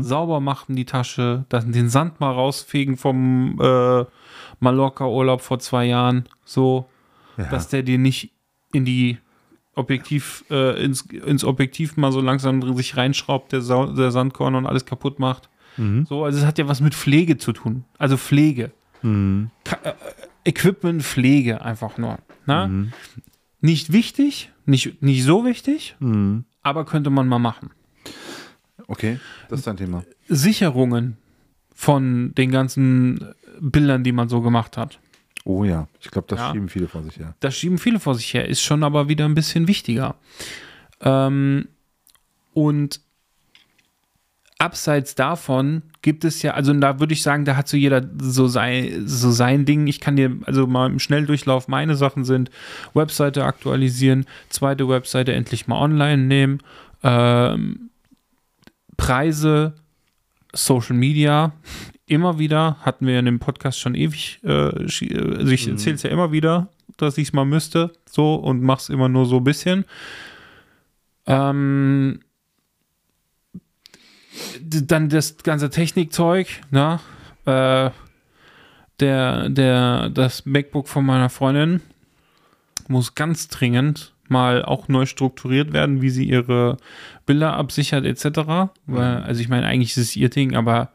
[0.00, 4.04] sauber machen die Tasche, dann den Sand mal rausfegen vom äh,
[4.60, 6.88] Mallorca-Urlaub vor zwei Jahren, so,
[7.50, 8.32] dass der dir nicht
[8.72, 9.18] in die
[9.74, 14.66] Objektiv, äh, ins, ins Objektiv mal so langsam sich reinschraubt, der, Sau der Sandkorn und
[14.66, 15.48] alles kaputt macht.
[16.08, 17.84] So, also es hat ja was mit Pflege zu tun.
[17.98, 18.72] Also Pflege.
[19.62, 19.94] Ka äh,
[20.44, 22.18] Equipment, Pflege einfach nur.
[22.46, 22.90] Ne?
[23.60, 26.44] Nicht wichtig, nicht, nicht so wichtig, Mhm.
[26.62, 27.70] aber könnte man mal machen.
[28.86, 29.18] Okay,
[29.48, 30.04] das ist dein Thema.
[30.28, 31.16] Sicherungen
[31.74, 34.98] von den ganzen Bildern, die man so gemacht hat.
[35.44, 36.52] Oh ja, ich glaube, das Ja.
[36.52, 37.34] schieben viele vor sich her.
[37.40, 40.14] Das schieben viele vor sich her, ist schon aber wieder ein bisschen wichtiger.
[41.00, 41.68] Ähm,
[42.54, 43.00] und
[44.58, 48.48] abseits davon gibt es ja, also da würde ich sagen, da hat so jeder so
[48.48, 49.86] sein, so sein Ding.
[49.86, 52.50] Ich kann dir also mal im Schnelldurchlauf meine Sachen sind:
[52.92, 56.58] Webseite aktualisieren, zweite Webseite endlich mal online nehmen,
[57.04, 57.90] ähm,
[58.96, 59.74] Preise,
[60.52, 61.52] Social Media.
[62.06, 66.02] Immer wieder, hatten wir in dem Podcast schon ewig, äh, äh, also ich erzähle es
[66.02, 69.44] ja immer wieder, dass ich es mal müsste, so und mach's immer nur so ein
[69.44, 69.84] bisschen.
[71.26, 72.20] Ähm,
[74.60, 77.00] dann das ganze Technikzeug, ne?
[77.44, 77.90] Äh,
[79.00, 81.80] der, der, das MacBook von meiner Freundin
[82.88, 86.76] muss ganz dringend mal auch neu strukturiert werden, wie sie ihre
[87.26, 88.70] Bilder absichert, etc.
[88.86, 90.90] Weil, also ich meine, eigentlich ist es ihr Ding, aber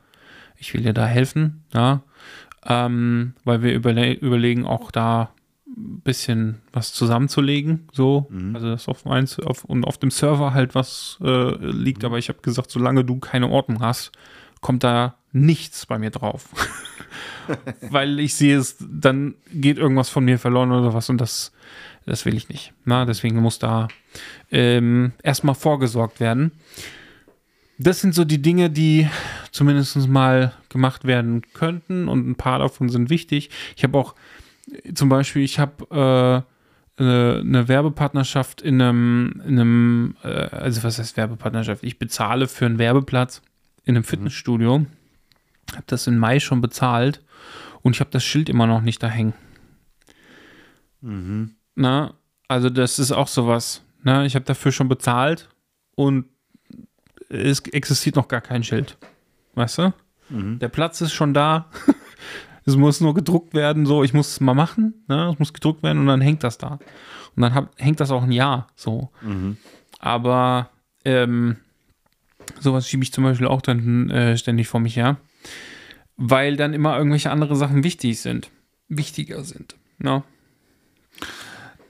[0.58, 2.02] ich will ihr da helfen, ja.
[2.66, 5.33] Ähm, weil wir überle überlegen, auch da
[5.76, 8.30] bisschen was zusammenzulegen, so.
[8.54, 12.30] Also das auf eins auf, und auf dem Server halt was äh, liegt, aber ich
[12.30, 14.12] habe gesagt, solange du keine Ordnung hast,
[14.62, 16.50] kommt da nichts bei mir drauf.
[17.90, 21.52] weil ich sehe es, dann geht irgendwas von mir verloren oder was und das,
[22.06, 22.74] das will ich nicht.
[22.86, 23.88] Na, deswegen muss da
[24.52, 26.52] ähm, erstmal vorgesorgt werden.
[27.80, 29.10] Das sind so die Dinge, die
[29.52, 33.50] zumindest mal gemacht werden könnten und ein paar davon sind wichtig.
[33.76, 34.16] Ich habe auch
[34.93, 36.45] zum Beispiel, ich habe
[36.97, 41.84] äh, eine, eine Werbepartnerschaft in einem, in einem äh, also was heißt Werbepartnerschaft?
[41.84, 43.41] Ich bezahle für einen Werbeplatz
[43.84, 44.86] in einem Fitnessstudio.
[45.71, 47.23] Habe das im Mai schon bezahlt
[47.82, 49.34] und ich habe das Schild immer noch nicht da hängen.
[51.76, 52.13] Na,
[52.47, 53.84] also das ist auch sowas.
[54.04, 55.49] Na, ich habe dafür schon bezahlt
[55.95, 56.26] und
[57.30, 58.97] es existiert noch gar kein Schild.
[59.56, 59.93] Weißt du?
[60.60, 61.69] Der Platz ist schon da.
[62.65, 63.86] es muss nur gedruckt werden.
[63.86, 65.04] So, ich muss es mal machen.
[65.08, 65.30] Ne?
[65.34, 66.80] Es muss gedruckt werden und dann hängt das da.
[67.36, 68.67] Und dann hab, hängt das auch ein Jahr.
[68.76, 69.10] So.
[69.99, 70.69] Aber
[71.06, 71.58] ähm,
[72.60, 75.17] sowas schiebe ich zum Beispiel auch dann äh, ständig vor mich her.
[76.15, 78.49] Weil dann immer irgendwelche andere Sachen wichtig sind.
[78.88, 79.76] Wichtiger sind.
[79.97, 80.23] Ne?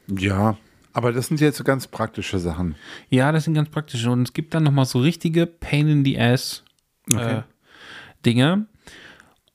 [0.07, 0.57] Ja,
[0.93, 2.75] aber das sind jetzt so ganz praktische Sachen.
[3.09, 4.09] Ja, das sind ganz praktische.
[4.11, 6.63] Und es gibt dann nochmal so richtige Pain in the Ass
[7.11, 7.39] Okay.
[7.39, 7.41] äh,
[8.25, 8.65] Dinge.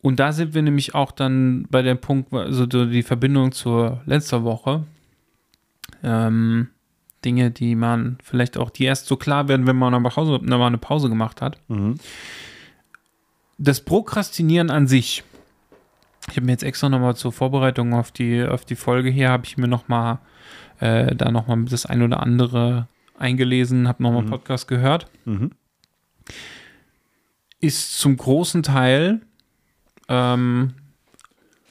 [0.01, 4.01] Und da sind wir nämlich auch dann bei dem Punkt, also so die Verbindung zur
[4.07, 4.85] letzter Woche.
[6.03, 6.69] Ähm,
[7.25, 10.49] Dinge, die man vielleicht auch, die erst so klar werden, wenn man eine Pause, wenn
[10.49, 11.59] man eine Pause gemacht hat.
[11.69, 11.97] Mhm.
[13.59, 15.25] Das Prokrastinieren an sich
[16.31, 19.47] Ich habe mir jetzt extra nochmal zur Vorbereitung auf die, auf die Folge hier, habe
[19.47, 20.21] ich mir nochmal
[20.79, 22.87] äh, da nochmal das ein oder andere
[23.19, 25.11] eingelesen, habe nochmal einen Podcast gehört.
[25.25, 25.51] Mhm.
[27.61, 29.23] Ist zum großen Teil
[30.09, 30.75] ähm,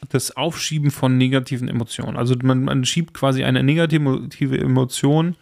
[0.10, 2.18] das Aufschieben von negativen Emotionen.
[2.18, 5.36] Also man, man schiebt quasi eine negative Emotion,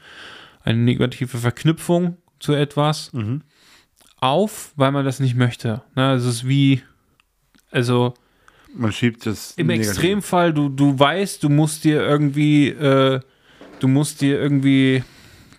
[0.64, 3.42] eine negative Verknüpfung zu etwas Mhm.
[4.20, 5.82] auf, weil man das nicht möchte.
[5.96, 6.82] Ne, es ist wie,
[7.72, 8.14] also
[8.74, 9.52] Man schiebt das.
[9.58, 9.92] im negativ.
[9.92, 13.20] Extremfall, du, du weißt, du musst dir irgendwie, äh,
[13.80, 15.04] du musst dir irgendwie,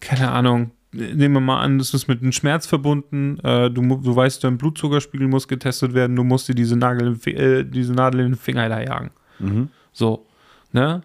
[0.01, 4.17] keine Ahnung, nehmen wir mal an, das ist mit einem Schmerz verbunden, äh, du, du
[4.17, 8.33] weißt, dein Blutzuckerspiegel muss getestet werden, du musst dir diese, Nagel, äh, diese Nadel in
[8.33, 9.11] den Finger da jagen.
[9.39, 9.69] Mhm.
[9.93, 10.27] So,
[10.73, 11.03] ne?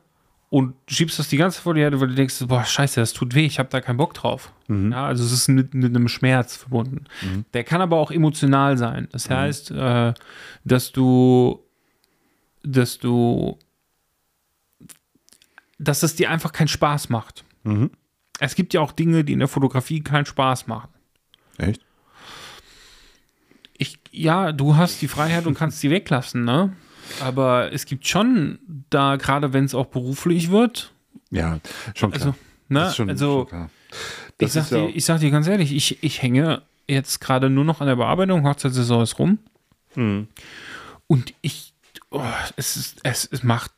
[0.49, 2.99] Und du schiebst das die ganze Zeit vor die Erde, weil du denkst, boah, scheiße,
[2.99, 4.51] das tut weh, ich habe da keinen Bock drauf.
[4.67, 4.91] Mhm.
[4.91, 7.05] Ja, also es ist mit, mit einem Schmerz verbunden.
[7.53, 9.07] Der kann aber auch emotional sein.
[9.13, 10.13] Das heißt, äh,
[10.65, 11.63] dass du,
[12.63, 13.59] dass du,
[15.79, 17.45] dass es dir einfach keinen Spaß macht.
[17.63, 17.91] Mhm.
[18.43, 20.89] Es gibt ja auch Dinge, die in der Fotografie keinen Spaß machen.
[21.59, 21.79] Echt?
[23.77, 26.75] Ich, ja, du hast die Freiheit und kannst sie weglassen, ne?
[27.19, 28.57] Aber es gibt schon
[28.89, 30.91] da, gerade wenn es auch beruflich wird,
[31.29, 31.59] Ja,
[31.93, 32.29] schon klar.
[32.29, 32.35] also,
[32.67, 32.91] ne?
[32.95, 33.69] Schon, also schon klar.
[34.39, 37.79] ich sag, dir, ich sag dir ganz ehrlich, ich, ich hänge jetzt gerade nur noch
[37.79, 39.37] an der Bearbeitung, Hochzeitssaison ist rum.
[39.93, 40.29] Mhm.
[41.05, 41.73] Und ich,
[42.09, 42.23] oh,
[42.55, 43.71] es, ist, es, es macht,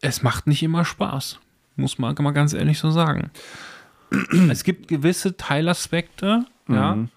[0.00, 1.38] es macht nicht immer Spaß.
[1.76, 3.30] Muss man mal ganz ehrlich so sagen.
[4.50, 7.08] es gibt gewisse Teilaspekte, ja, Mhm.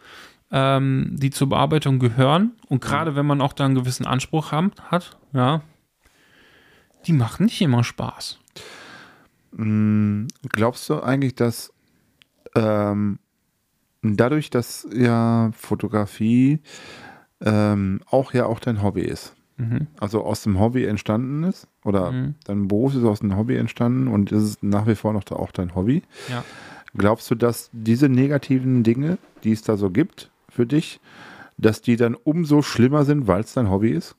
[0.51, 2.53] ähm, die zur Bearbeitung gehören.
[2.67, 5.61] Und gerade wenn man auch da einen gewissen Anspruch haben, hat, ja,
[7.05, 8.39] die machen nicht immer Spaß.
[9.51, 11.71] Mm, Glaubst du eigentlich, dass
[12.55, 13.19] ähm,
[14.01, 16.59] dadurch, dass ja Fotografie
[17.41, 19.87] ähm, auch ja auch dein Hobby ist, Mhm.
[20.01, 22.35] also aus dem Hobby entstanden ist oder Mhm.
[22.43, 25.35] dein Beruf ist aus dem Hobby entstanden und ist es nach wie vor noch da
[25.35, 26.03] auch dein Hobby?
[26.29, 26.43] Ja.
[26.97, 30.99] Glaubst du, dass diese negativen Dinge, die es da so gibt für dich,
[31.57, 34.15] dass die dann umso schlimmer sind, weil es dein Hobby ist?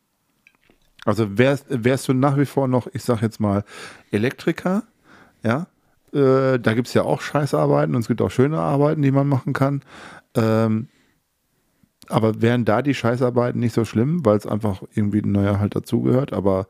[1.04, 3.64] Also wärst, wärst du nach wie vor noch, ich sag jetzt mal,
[4.10, 4.82] Elektriker,
[5.42, 5.66] ja?
[6.12, 9.28] Äh, da gibt es ja auch Scheißarbeiten und es gibt auch schöne Arbeiten, die man
[9.28, 9.82] machen kann.
[10.34, 10.88] Ähm,
[12.08, 16.32] aber wären da die Scheißarbeiten nicht so schlimm, weil es einfach irgendwie naja halt dazugehört,
[16.32, 16.66] aber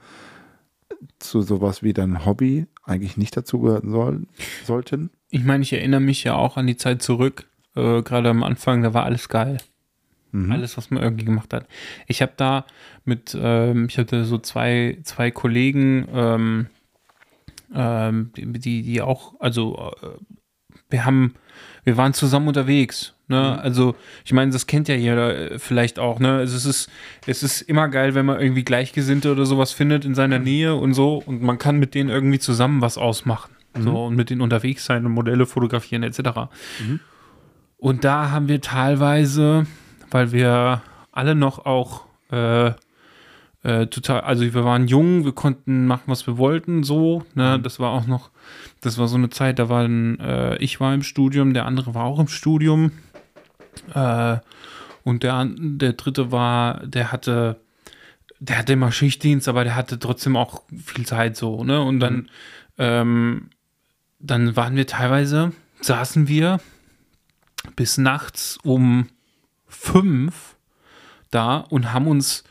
[1.18, 4.26] zu sowas wie dein Hobby eigentlich nicht dazugehören soll,
[4.64, 5.10] sollten?
[5.30, 8.82] Ich meine, ich erinnere mich ja auch an die Zeit zurück, äh, gerade am Anfang,
[8.82, 9.58] da war alles geil.
[10.32, 10.52] Mhm.
[10.52, 11.66] Alles, was man irgendwie gemacht hat.
[12.06, 12.66] Ich habe da
[13.04, 16.66] mit, ähm, ich hatte so zwei, zwei Kollegen, ähm,
[17.74, 20.08] ähm, die, die auch, also äh,
[20.90, 21.34] wir haben,
[21.84, 23.14] wir waren zusammen unterwegs.
[23.28, 23.58] Ne?
[23.60, 26.36] Also, ich meine, das kennt ja jeder äh, vielleicht auch, ne?
[26.36, 26.90] Also es ist,
[27.26, 30.94] es ist immer geil, wenn man irgendwie Gleichgesinnte oder sowas findet in seiner Nähe und
[30.94, 33.50] so und man kann mit denen irgendwie zusammen was ausmachen.
[33.78, 36.48] So und mit denen unterwegs sein und Modelle fotografieren, etc.
[37.76, 39.66] Und da haben wir teilweise,
[40.10, 40.80] weil wir
[41.12, 42.72] alle noch auch äh,
[43.66, 47.80] äh, total, also wir waren jung, wir konnten machen, was wir wollten, so, ne, das
[47.80, 48.30] war auch noch,
[48.80, 52.04] das war so eine Zeit, da waren, äh, ich war im Studium, der andere war
[52.04, 52.92] auch im Studium,
[53.94, 54.38] äh,
[55.04, 57.60] und der, der dritte war, der hatte,
[58.40, 62.28] der hatte immer Schichtdienst, aber der hatte trotzdem auch viel Zeit so, ne, und dann,
[62.78, 63.50] ähm,
[64.18, 66.60] dann waren wir teilweise, saßen wir
[67.76, 69.08] bis nachts um
[69.66, 70.56] fünf
[71.30, 72.44] da und haben uns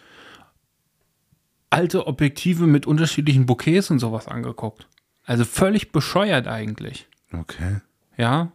[1.69, 4.87] alte Objektive mit unterschiedlichen Bouquets und sowas angeguckt.
[5.25, 7.07] Also völlig bescheuert eigentlich.
[7.33, 7.81] Okay.
[8.17, 8.51] Ja.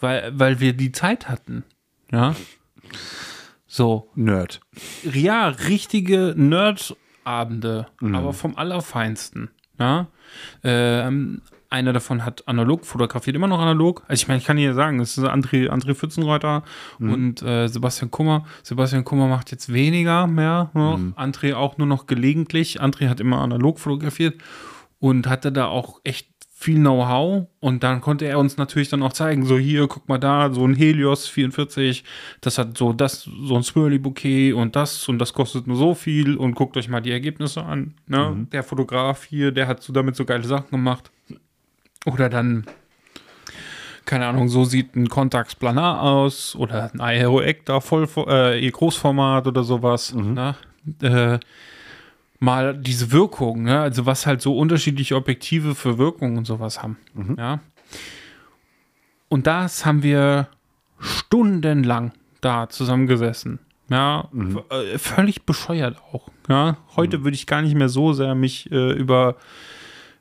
[0.00, 1.64] Weil, weil wir die Zeit hatten.
[2.10, 2.34] Ja.
[3.66, 4.10] So.
[4.14, 4.60] Nerd.
[5.04, 9.50] Ja, richtige Nerd-Abende, aber vom Allerfeinsten.
[9.78, 10.08] Ja.
[10.64, 14.02] Ähm, einer davon hat analog fotografiert, immer noch analog.
[14.08, 16.62] Also ich meine, ich kann hier sagen, das ist André, André Pfützenreuter
[16.98, 18.46] und äh, Sebastian Kummer.
[18.62, 20.98] Sebastian Kummer macht jetzt weniger mehr noch.
[21.16, 22.80] André auch nur noch gelegentlich.
[22.80, 24.40] André hat immer analog fotografiert
[24.98, 26.28] und hatte da auch echt
[26.60, 30.18] viel Know-how und dann konnte er uns natürlich dann auch zeigen, so hier, guck mal
[30.18, 32.02] da, so ein Helios 44,
[32.40, 36.36] das hat so das, so ein Swirly-Bouquet und das und das kostet nur so viel
[36.36, 37.94] und guckt euch mal die Ergebnisse an.
[38.08, 38.48] Ne?
[38.50, 41.12] Der Fotograf hier, der hat so damit so geile Sachen gemacht.
[42.06, 42.66] Oder dann,
[44.04, 49.62] keine Ahnung, so sieht ein Contax Planar aus oder ein Aero-Ecta voll äh, Großformat oder
[49.62, 50.12] sowas.
[50.12, 50.56] Ne?
[51.02, 51.38] Äh,
[52.38, 53.80] mal diese Wirkung, ne?
[53.80, 56.96] also was halt so unterschiedliche Objektive für Wirkung und sowas haben.
[57.36, 57.60] Ja.
[59.28, 60.48] Und das haben wir
[60.98, 63.58] stundenlang da zusammengesessen.
[63.90, 64.60] Ja, Mhm.
[64.70, 66.28] äh, völlig bescheuert auch.
[66.48, 69.36] Ja, heute würde ich gar nicht mehr so sehr mich äh, über,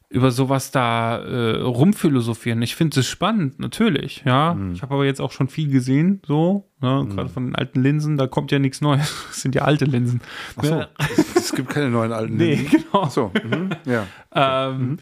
[0.10, 2.62] über sowas da äh, rumphilosophieren.
[2.62, 4.24] Ich finde es spannend, natürlich.
[4.26, 4.72] Ja, Mhm.
[4.74, 7.06] ich habe aber jetzt auch schon viel gesehen, so, ne?
[7.10, 9.14] gerade von den alten Linsen, da kommt ja nichts Neues.
[9.28, 10.22] Das sind ja alte Linsen.
[10.56, 10.88] Achso, Ja.
[11.00, 12.38] es, es gibt keine neuen alten.
[12.38, 12.84] Nee, Linsen.
[12.90, 13.04] genau.
[13.04, 13.70] Achso, mhm.
[13.86, 14.08] ja.
[14.34, 14.98] Ähm,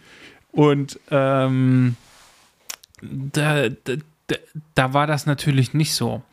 [0.51, 1.95] Und ähm,
[3.01, 3.93] da, da,
[4.73, 6.23] da war das natürlich nicht so.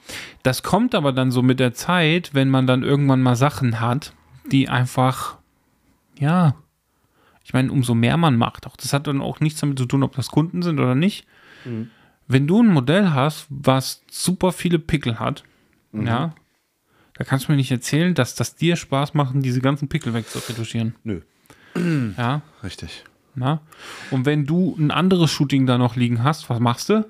[0.42, 4.14] Das kommt aber dann so mit der Zeit, wenn man dann irgendwann mal Sachen hat,
[4.50, 5.37] die einfach,
[6.18, 6.54] ja,
[7.52, 10.02] ich meine, umso mehr man macht, auch das hat dann auch nichts damit zu tun,
[10.02, 11.26] ob das Kunden sind oder nicht.
[12.26, 15.44] Wenn du ein Modell hast, was super viele Pickel hat,
[15.92, 16.34] ja,
[17.14, 20.94] da kannst du mir nicht erzählen, dass das dir Spaß macht, diese ganzen Pickel wegzuretuschieren.
[21.04, 21.20] Nö,
[22.16, 22.40] Ja.
[22.64, 23.04] richtig.
[23.34, 23.60] Na?
[24.10, 27.06] Und wenn du ein anderes Shooting da noch liegen hast, was machst du?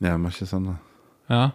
[0.00, 0.78] Ja, mach ich das andere.
[1.28, 1.54] Ja.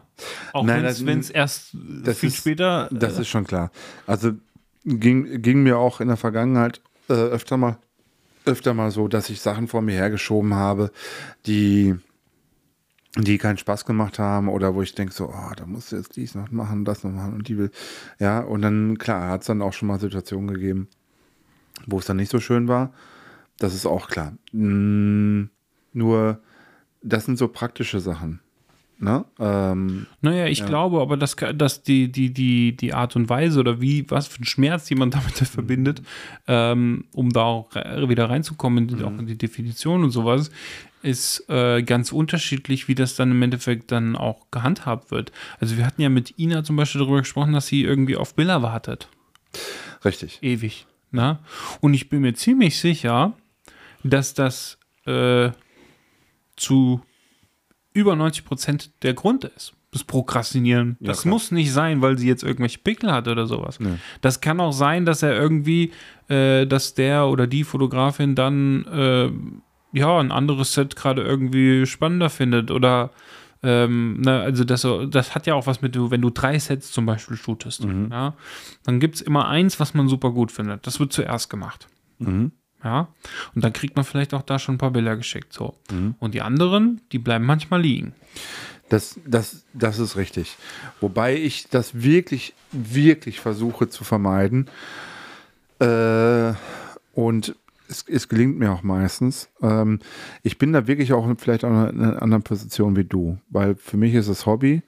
[0.54, 0.86] Auch wenn
[1.20, 2.88] es erst das viel ist- später.
[2.92, 3.72] Das äh, ist schon klar.
[4.06, 4.34] Also
[4.86, 7.78] ging, ging mir auch in der Vergangenheit äh, öfter mal
[8.46, 10.92] öfter mal so, dass ich Sachen vor mir hergeschoben habe,
[11.46, 11.96] die
[13.18, 16.16] die keinen Spaß gemacht haben oder wo ich denke so, oh, da musst du jetzt
[16.16, 17.72] dies noch machen, das noch machen und die will,
[18.20, 20.88] ja, und dann, klar, hat es dann auch schon mal Situationen gegeben,
[21.86, 22.94] wo es dann nicht so schön war.
[23.58, 24.34] Das ist auch klar.
[24.54, 25.50] Mm,
[25.94, 26.40] nur,
[27.04, 28.40] das sind so praktische Sachen.
[29.02, 29.26] Ne?
[29.40, 33.82] Ähm, naja, ich glaube aber, dass, dass die, die, die, die Art und Weise oder
[33.82, 36.04] wie, was für ein Schmerz jemand damit verbindet,
[36.48, 40.52] ähm, um da auch wieder reinzukommen, in die- auch in die Definition und sowas,
[41.02, 45.32] ist äh, ganz unterschiedlich, wie das dann im Endeffekt dann auch gehandhabt wird.
[45.60, 48.62] Also wir hatten ja mit Ina zum Beispiel darüber gesprochen, dass sie irgendwie auf Bilder
[48.62, 49.08] wartet.
[50.06, 50.38] richtig.
[50.44, 50.86] ewig.
[51.10, 51.40] Ne?
[51.82, 53.34] Und ich bin mir ziemlich sicher,
[54.04, 55.50] dass das äh,
[56.56, 57.02] zu
[57.94, 59.74] über 90 Prozent der Grund ist.
[59.92, 60.96] Das Prokrastinieren.
[61.02, 61.34] Ja, das klar.
[61.34, 63.80] muss nicht sein, weil sie jetzt irgendwelche Pickel hat oder sowas.
[63.80, 63.96] Nee.
[64.22, 65.92] Das kann auch sein, dass er irgendwie,
[66.30, 69.30] äh, dass der oder die Fotografin dann äh,
[69.92, 73.12] ja ein anderes Set gerade irgendwie spannender findet oder
[73.64, 77.06] ähm, ne, also das, das hat ja auch was mit, wenn du drei Sets zum
[77.06, 78.34] Beispiel shootest, ja,
[78.84, 80.88] dann gibt es immer eins, was man super gut findet.
[80.88, 81.88] Das wird zuerst gemacht.
[82.18, 82.54] Mhm.
[82.84, 83.10] Ja,
[83.54, 85.54] und dann kriegt man vielleicht auch da schon ein paar Bilder geschickt.
[85.54, 85.76] So.
[86.20, 88.14] Und die anderen, die bleiben manchmal liegen.
[88.90, 90.58] Das, das, das ist richtig.
[91.00, 94.68] Wobei ich das wirklich, wirklich versuche zu vermeiden.
[95.80, 96.54] Äh,
[97.14, 97.56] und
[97.88, 99.50] es, es gelingt mir auch meistens.
[99.62, 100.00] Ähm,
[100.44, 103.98] ich bin da wirklich auch vielleicht auch in einer anderen Position wie du, weil für
[103.98, 104.82] mich ist es Hobby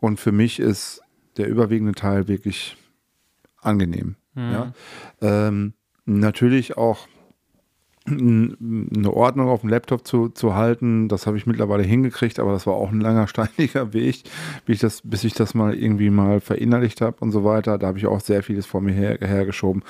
[0.00, 1.02] und für mich ist
[1.36, 2.76] der überwiegende Teil wirklich
[3.60, 4.16] angenehm.
[4.36, 4.72] Ja?
[5.20, 7.08] Ähm, natürlich auch
[8.06, 12.66] eine Ordnung auf dem Laptop zu, zu halten, das habe ich mittlerweile hingekriegt, aber das
[12.66, 14.24] war auch ein langer, steiniger Weg,
[14.66, 17.78] wie ich das, bis ich das mal irgendwie mal verinnerlicht habe und so weiter.
[17.78, 19.82] Da habe ich auch sehr vieles vor mir her, hergeschoben.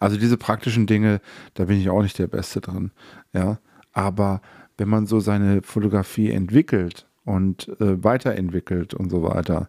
[0.00, 1.20] Also diese praktischen Dinge,
[1.54, 2.90] da bin ich auch nicht der Beste drin.
[3.32, 3.58] Ja,
[3.92, 4.40] aber
[4.76, 9.68] wenn man so seine Fotografie entwickelt und äh, weiterentwickelt und so weiter,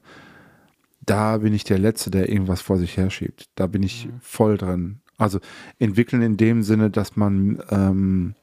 [1.01, 3.49] da bin ich der Letzte, der irgendwas vor sich herschiebt.
[3.55, 5.01] Da bin ich voll drin.
[5.21, 5.39] Also
[5.77, 8.33] entwickeln in dem Sinne, dass man ähm,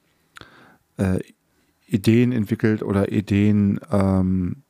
[0.96, 1.18] äh,
[1.88, 4.62] Ideen entwickelt oder Ideen ähm,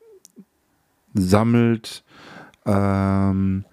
[1.13, 2.05] sammelt,
[2.65, 3.67] ähm,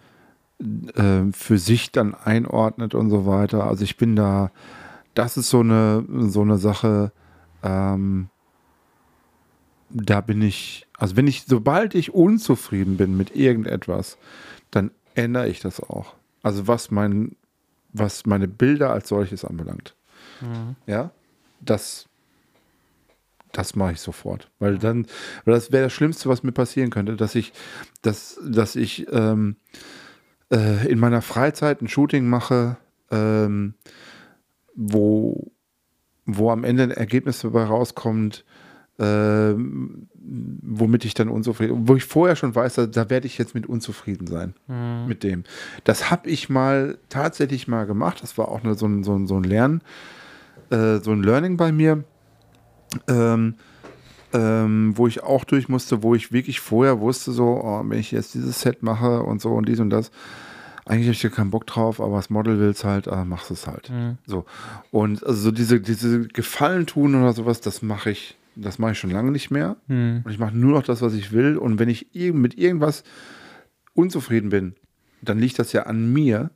[0.60, 3.68] äh, für sich dann einordnet und so weiter.
[3.68, 4.52] Also ich bin da,
[5.14, 7.14] das ist so eine, so eine Sache,
[7.64, 8.28] ähm,
[9.90, 14.18] da bin ich, also wenn ich, sobald ich unzufrieden bin mit irgendetwas,
[14.72, 16.16] dann ändere ich das auch.
[16.44, 17.38] Also was mein,
[17.98, 19.96] was meine Bilder als solches anbelangt.
[20.86, 21.12] Ja,
[21.62, 22.08] das,
[23.52, 24.52] das mache ich sofort.
[24.60, 25.08] Weil dann,
[25.46, 27.54] weil das wäre das Schlimmste, was mir passieren könnte, dass ich,
[28.02, 29.56] dass, dass ich ähm,
[30.52, 32.78] äh, in meiner Freizeit ein Shooting mache,
[33.12, 33.76] ähm,
[34.76, 35.52] wo,
[36.26, 38.44] wo am Ende ein Ergebnis dabei rauskommt,
[38.98, 43.54] ähm, womit ich dann unzufrieden, wo ich vorher schon weiß, da, da werde ich jetzt
[43.54, 44.54] mit unzufrieden sein
[45.08, 45.44] mit dem.
[45.84, 48.24] Das habe ich mal tatsächlich mal gemacht.
[48.24, 49.82] Das war auch eine, so, ein, so, ein, so ein Lernen,
[50.70, 52.04] äh, so ein Learning bei mir,
[53.08, 53.56] ähm,
[54.34, 58.12] ähm, wo ich auch durch musste, wo ich wirklich vorher wusste, so, oh, wenn ich
[58.12, 60.12] jetzt dieses Set mache und so und dies und das,
[60.86, 63.52] eigentlich habe ich da keinen Bock drauf, aber das Model will es halt, ah, machst
[63.52, 63.92] es halt.
[64.26, 64.46] So.
[64.92, 69.00] Und also so diese, diese Gefallen tun oder sowas, das mache ich, das mache ich
[69.00, 69.78] schon lange nicht mehr.
[70.26, 71.58] Und ich mache nur noch das, was ich will.
[71.58, 73.04] Und wenn ich mit irgendwas
[73.94, 74.76] unzufrieden bin,
[75.22, 76.52] dann liegt das ja an mir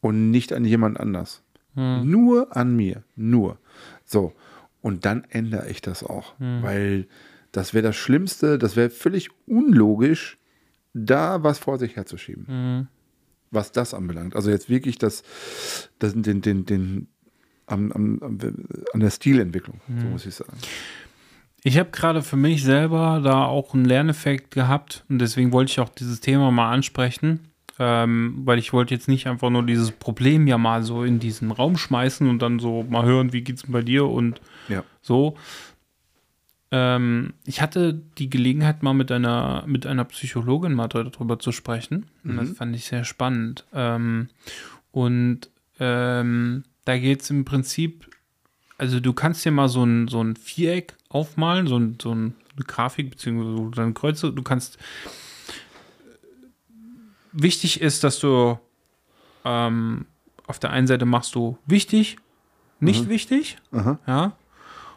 [0.00, 1.42] und nicht an jemand anders.
[2.04, 3.02] Nur an mir.
[3.16, 3.58] Nur.
[4.04, 4.32] So.
[4.80, 6.34] Und dann ändere ich das auch.
[6.62, 7.06] Weil
[7.52, 10.38] das wäre das Schlimmste, das wäre völlig unlogisch,
[10.94, 12.44] da was vor sich herzuschieben.
[13.50, 14.34] was das anbelangt.
[14.34, 15.22] Also jetzt wirklich das,
[15.98, 17.06] das den, den, den,
[17.66, 18.38] am, am, am,
[18.92, 20.56] an der Stilentwicklung, so muss ich sagen.
[21.64, 25.80] Ich habe gerade für mich selber da auch einen Lerneffekt gehabt und deswegen wollte ich
[25.80, 27.40] auch dieses Thema mal ansprechen,
[27.78, 31.52] ähm, weil ich wollte jetzt nicht einfach nur dieses Problem ja mal so in diesen
[31.52, 34.82] Raum schmeißen und dann so mal hören, wie geht's denn bei dir und Ja.
[35.02, 35.36] so.
[36.72, 42.06] Ähm, ich hatte die Gelegenheit mal mit einer mit einer Psychologin mal darüber zu sprechen
[42.24, 43.64] und das fand ich sehr spannend.
[43.74, 44.30] Ähm,
[44.90, 45.48] und
[45.78, 48.08] ähm, da geht es im Prinzip,
[48.82, 52.34] also du kannst dir mal so ein, so ein Viereck aufmalen, so, ein, so ein,
[52.56, 54.76] eine Grafik, beziehungsweise dann Kreuze, du kannst,
[57.30, 58.58] wichtig ist, dass du
[59.44, 60.06] ähm,
[60.48, 62.16] auf der einen Seite machst du wichtig,
[62.80, 64.00] nicht wichtig, Aha.
[64.08, 64.36] ja,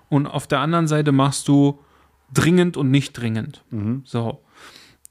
[0.09, 1.79] und auf der anderen Seite machst du
[2.33, 3.63] dringend und nicht dringend.
[4.03, 4.41] So.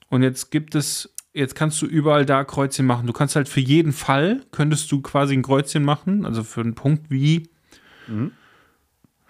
[0.09, 3.07] Und jetzt gibt es, jetzt kannst du überall da Kreuzchen machen.
[3.07, 6.75] Du kannst halt für jeden Fall, könntest du quasi ein Kreuzchen machen, also für einen
[6.75, 7.49] Punkt wie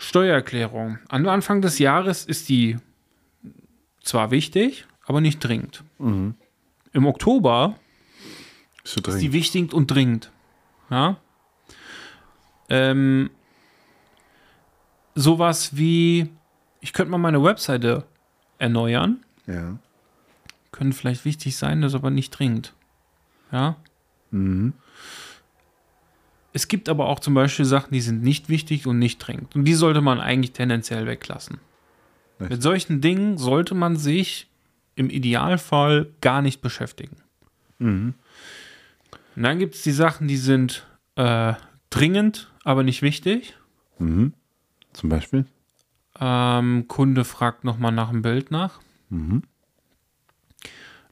[0.04, 0.98] Steuererklärung.
[1.08, 2.76] Am Anfang des Jahres ist die
[4.02, 5.82] zwar wichtig, aber nicht dringend.
[5.98, 7.76] Im Oktober
[8.82, 9.32] Bist du ist die dringend?
[9.32, 10.30] wichtig und dringend.
[10.90, 11.16] Ja.
[12.68, 13.30] Ähm,
[15.14, 16.30] sowas wie,
[16.80, 18.04] ich könnte mal meine Webseite
[18.58, 19.24] erneuern.
[19.46, 19.78] Ja.
[20.72, 22.74] Könnte vielleicht wichtig sein, das ist aber nicht dringend.
[23.52, 23.76] Ja.
[24.30, 24.72] Mhm.
[26.54, 29.56] Es gibt aber auch zum Beispiel Sachen, die sind nicht wichtig und nicht dringend.
[29.56, 31.58] Und die sollte man eigentlich tendenziell weglassen.
[32.38, 32.50] Richtig.
[32.50, 34.48] Mit solchen Dingen sollte man sich
[34.94, 37.16] im Idealfall gar nicht beschäftigen.
[37.80, 38.14] Mhm.
[39.34, 40.86] Und dann gibt es die Sachen, die sind
[41.16, 41.54] äh,
[41.90, 43.56] dringend, aber nicht wichtig.
[43.98, 44.32] Mhm.
[44.92, 45.46] Zum Beispiel?
[46.20, 48.78] Ähm, Kunde fragt nochmal nach dem Bild nach.
[49.08, 49.42] Mhm.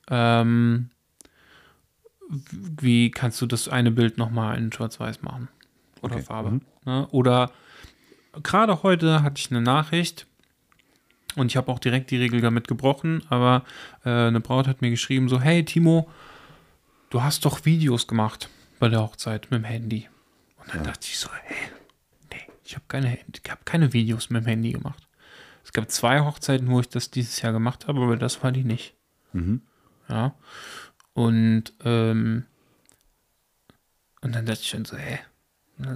[0.09, 0.91] Ähm,
[2.81, 5.49] wie kannst du das eine Bild nochmal in Schwarz-Weiß machen?
[6.01, 6.25] Oder Okay.
[6.25, 6.51] Farbe?
[6.51, 6.61] Mhm.
[6.85, 7.07] Ne?
[7.11, 7.53] Oder
[8.43, 10.27] gerade heute hatte ich eine Nachricht
[11.37, 13.65] und ich habe auch direkt die Regel damit gebrochen, aber
[14.05, 16.11] äh, eine Braut hat mir geschrieben, so, hey Timo,
[17.11, 20.09] du hast doch Videos gemacht bei der Hochzeit mit dem Handy.
[20.59, 21.57] Und dann dachte ich so, hey,
[22.33, 25.07] nee, ich habe keine, ich hab keine Videos mit dem Handy gemacht.
[25.65, 28.65] Es gab zwei Hochzeiten, wo ich das dieses Jahr gemacht habe, aber das war die
[28.65, 28.95] nicht.
[29.33, 29.63] Mhm.
[30.09, 30.35] Ja.
[31.15, 32.45] Und, ähm,
[34.21, 35.19] und dann dachte ich schon so, hä?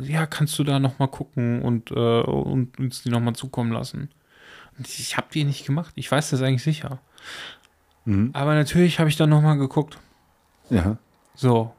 [0.02, 4.10] Ja, kannst du da nochmal gucken und, äh, und uns die nochmal zukommen lassen?
[4.76, 5.92] Und ich, habe die nicht gemacht.
[5.96, 7.00] Ich weiß das eigentlich sicher.
[8.04, 8.30] Mhm.
[8.32, 9.98] Aber natürlich habe ich dann nochmal geguckt.
[10.70, 10.98] Ja.
[11.34, 11.74] So.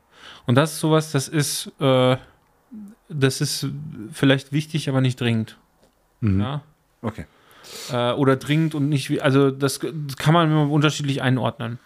[0.45, 2.17] Und das ist sowas, das ist, äh,
[3.09, 3.67] das ist
[4.11, 5.57] vielleicht wichtig, aber nicht dringend.
[6.21, 6.41] Mhm.
[6.41, 6.61] Ja.
[7.01, 7.25] Okay.
[7.91, 11.79] äh, oder dringend und nicht wie, also das, das kann man unterschiedlich einordnen.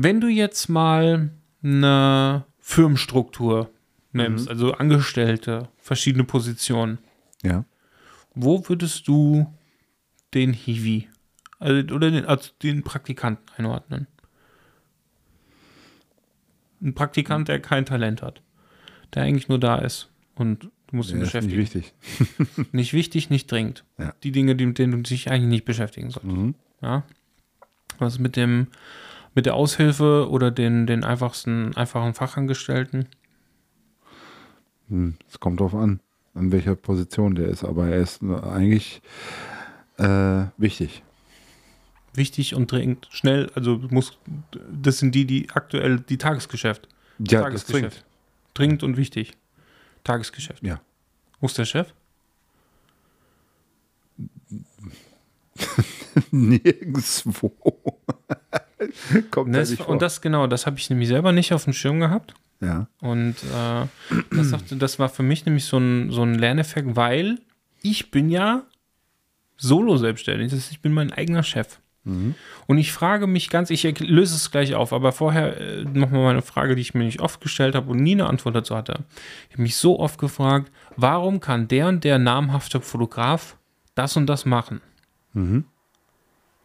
[0.00, 3.68] Wenn du jetzt mal eine Firmenstruktur
[4.12, 6.98] nimmst, also Angestellte, verschiedene Positionen,
[7.42, 7.64] Ja.
[8.34, 9.52] wo würdest du
[10.34, 11.08] den Hiwi
[11.58, 14.06] also, oder den, also den Praktikanten einordnen?
[16.80, 18.40] Ein Praktikant, der kein Talent hat,
[19.14, 21.60] der eigentlich nur da ist und du musst ihn ja nicht beschäftigen.
[21.60, 21.92] wichtig.
[22.72, 23.84] Nicht wichtig, nicht dringend.
[23.98, 24.14] Ja.
[24.22, 26.32] Die Dinge, die, mit denen du dich eigentlich nicht beschäftigen solltest.
[26.36, 26.54] Mhm.
[26.82, 27.02] Ja.
[27.98, 28.68] Was mit dem,
[29.38, 33.06] mit der Aushilfe oder den, den einfachsten, einfachen Fachangestellten?
[34.88, 36.00] Hm, Es kommt drauf an,
[36.34, 39.00] an welcher Position der ist, aber er ist nur eigentlich
[39.96, 41.04] äh, wichtig.
[42.14, 44.18] Wichtig und dringend, schnell, also muss,
[44.72, 46.88] das sind die, die aktuell die Tagesgeschäft.
[47.20, 47.92] Ja, das Tagesgeschäft.
[47.92, 48.04] zwingt.
[48.54, 49.36] Dringend und wichtig.
[50.02, 50.64] Tagesgeschäft.
[50.64, 50.80] Ja.
[51.38, 51.94] Wo ist der Chef?
[56.32, 57.52] Nirgendwo.
[59.30, 59.88] kommt da Das, nicht vor.
[59.92, 62.34] und das genau, das habe ich nämlich selber nicht auf dem Schirm gehabt.
[62.60, 62.86] ja.
[63.00, 63.86] Und äh,
[64.34, 67.38] das, sagte, das war für mich nämlich so ein, so ein Lerneffekt, weil
[67.82, 68.62] ich bin ja
[69.56, 70.50] solo selbstständig.
[70.50, 71.78] Das heißt, ich bin mein eigener Chef.
[72.66, 76.40] Und ich frage mich ganz, ich löse es gleich auf, aber vorher äh, nochmal meine
[76.40, 79.00] Frage, die ich mir nicht oft gestellt habe und nie eine Antwort dazu hatte.
[79.48, 83.58] Ich habe mich so oft gefragt, warum kann der und der namhafte Fotograf
[83.94, 84.80] das und das machen?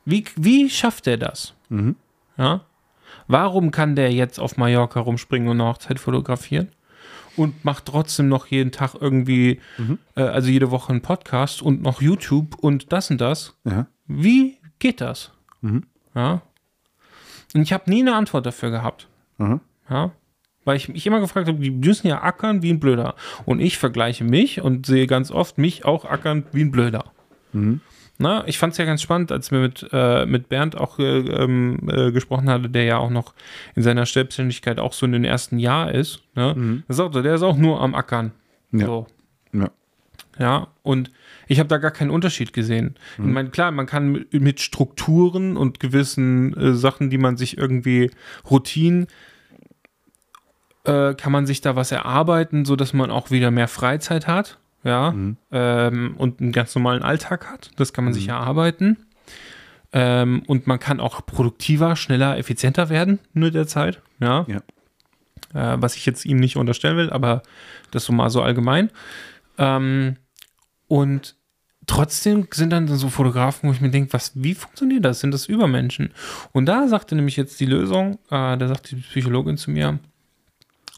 [0.05, 1.53] Wie, wie schafft er das?
[2.37, 2.61] Ja?
[3.27, 6.69] Warum kann der jetzt auf Mallorca rumspringen und eine Hochzeit fotografieren?
[7.35, 9.59] Und macht trotzdem noch jeden Tag irgendwie,
[10.15, 13.57] äh, also jede Woche einen Podcast und noch YouTube und das und das.
[13.63, 13.87] Ja.
[14.05, 15.31] Wie geht das?
[16.13, 16.41] Ja.
[17.55, 19.07] Und ich habe nie eine Antwort dafür gehabt.
[19.39, 19.61] Aha.
[19.89, 20.11] Ja.
[20.65, 23.15] Weil ich mich immer gefragt habe, die müssen ja ackern wie ein Blöder.
[23.45, 27.05] Und ich vergleiche mich und sehe ganz oft mich auch ackern wie ein Blöder.
[28.19, 31.19] Na, ich fand es ja ganz spannend, als wir mit, äh, mit Bernd auch äh,
[31.19, 33.33] ähm, äh, gesprochen hatte, der ja auch noch
[33.75, 36.21] in seiner Selbstständigkeit auch so in den ersten Jahr ist.
[36.35, 36.83] Ne?
[36.87, 38.31] Er sagte, der ist auch nur am Ackern.
[38.71, 38.85] Ja.
[38.85, 39.07] So.
[39.51, 39.69] Ja.
[40.39, 41.11] Ja, und
[41.47, 42.95] ich habe da gar keinen Unterschied gesehen.
[43.17, 47.57] Ich meine, klar, man kann mit, mit Strukturen und gewissen äh, Sachen, die man sich
[47.57, 48.09] irgendwie
[48.49, 49.07] Routinen,
[50.85, 55.13] äh, kann man sich da was erarbeiten, sodass man auch wieder mehr Freizeit hat, ja,
[55.51, 57.71] ähm, und einen ganz normalen Alltag hat.
[57.77, 58.97] Das kann man sich erarbeiten.
[59.93, 64.57] Ähm, und man kann auch produktiver, schneller, effizienter werden mit der Zeit, ja Ja.
[65.75, 67.43] äh, was ich jetzt ihm nicht unterstellen will, aber
[67.91, 68.89] das so mal so allgemein.
[69.59, 70.15] Ähm,
[70.87, 71.35] und
[71.85, 75.19] trotzdem sind dann so Fotografen, wo ich mir denke, was, wie funktioniert das?
[75.19, 76.11] Sind das Übermenschen?
[76.53, 79.99] Und da sagte nämlich jetzt die Lösung, äh, da sagt die Psychologin zu mir,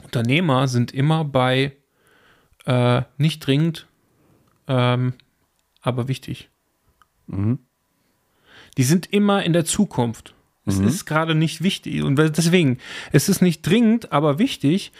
[0.03, 1.73] Unternehmer sind immer bei
[2.65, 3.87] äh, nicht dringend,
[4.67, 5.13] ähm,
[5.81, 6.49] aber wichtig.
[8.77, 10.33] Die sind immer in der Zukunft.
[10.67, 12.01] Es ist gerade nicht wichtig.
[12.01, 12.79] Und deswegen,
[13.11, 14.91] es ist nicht dringend, aber wichtig.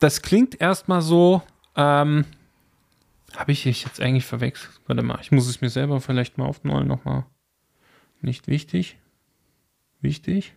[0.00, 1.42] Das klingt erstmal so,
[1.76, 2.26] ähm,
[3.34, 4.80] habe ich jetzt eigentlich verwechselt?
[4.86, 7.24] Warte mal, ich muss es mir selber vielleicht mal aufnollen nochmal.
[8.20, 8.98] Nicht wichtig.
[10.00, 10.54] Wichtig.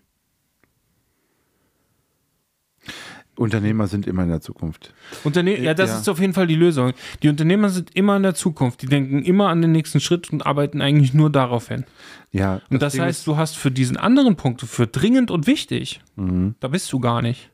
[3.42, 4.94] Unternehmer sind immer in der Zukunft.
[5.24, 5.98] Unterne ja, das Ja.
[6.00, 6.94] ist auf jeden Fall die Lösung.
[7.24, 8.82] Die Unternehmer sind immer in der Zukunft.
[8.82, 11.84] Die denken immer an den nächsten Schritt und arbeiten eigentlich nur darauf hin.
[12.32, 12.62] Ja.
[12.70, 16.56] Und das, Ding heißt, du hast für diesen anderen Punkt, für dringend und wichtig, Mhm.
[16.62, 17.50] da bist du gar nicht.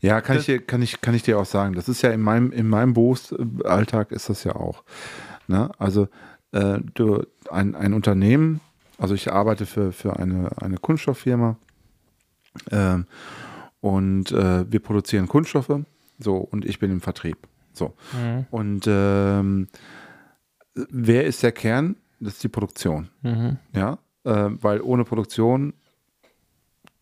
[0.00, 1.74] Ja, kann Das- ich, dir, kann, ich, kann ich dir auch sagen.
[1.74, 4.84] Das ist ja in meinem, in meinem Berufsalltag ist das ja auch.
[5.48, 5.70] Ne?
[5.78, 6.08] Also
[6.52, 8.60] äh, du, ein, ein Unternehmen,
[8.96, 11.56] also ich arbeite für, für eine, eine Kunststofffirma
[12.70, 13.06] ähm,
[13.84, 15.80] und äh, wir produzieren Kunststoffe
[16.18, 17.36] so und ich bin im Vertrieb.
[17.74, 17.92] So.
[18.50, 19.68] Und ähm,
[20.74, 21.96] wer ist der Kern?
[22.18, 23.10] Das ist die Produktion.
[23.74, 25.74] Ja, äh, weil ohne Produktion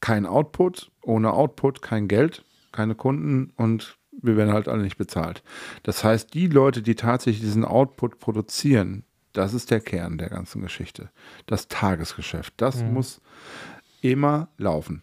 [0.00, 5.44] kein Output, ohne Output kein Geld, keine Kunden und wir werden halt alle nicht bezahlt.
[5.84, 9.04] Das heißt, die Leute, die tatsächlich diesen Output produzieren,
[9.34, 11.10] das ist der Kern der ganzen Geschichte.
[11.46, 13.20] Das Tagesgeschäft, das muss
[14.00, 15.02] immer laufen.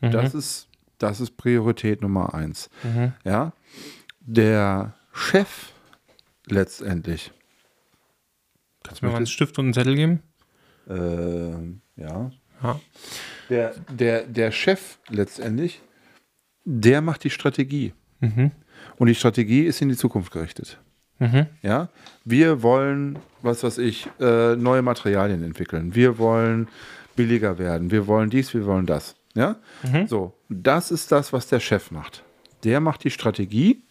[0.00, 0.69] Das ist,
[1.00, 2.70] das ist Priorität Nummer eins.
[3.24, 3.52] Ja,
[4.20, 5.72] der Chef
[6.46, 7.32] letztendlich,
[8.84, 10.22] Kannst du mir mal einen Stift und einen Zettel geben?
[10.88, 12.30] ähm, ja,
[12.62, 12.80] Ja.
[13.50, 15.80] der, der, der Chef letztendlich,
[16.64, 17.92] der macht die Strategie.
[18.98, 20.78] Und die Strategie ist in die Zukunft gerichtet.
[21.62, 21.88] Ja,
[22.24, 25.94] wir wollen, was weiß ich, äh, neue Materialien entwickeln.
[25.94, 26.68] Wir wollen
[27.14, 27.90] billiger werden.
[27.90, 29.16] Wir wollen dies, wir wollen das.
[29.34, 29.56] Ja,
[30.06, 32.24] so, das ist das, was der Chef macht.
[32.64, 33.82] Der macht die Strategie,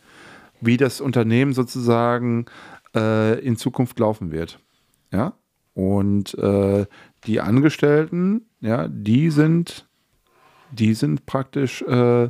[0.59, 2.45] wie das Unternehmen sozusagen
[2.93, 4.59] äh, in Zukunft laufen wird.
[5.11, 5.33] Ja,
[5.73, 6.85] und äh,
[7.25, 9.87] die Angestellten, ja, die sind,
[10.71, 12.29] die sind praktisch äh,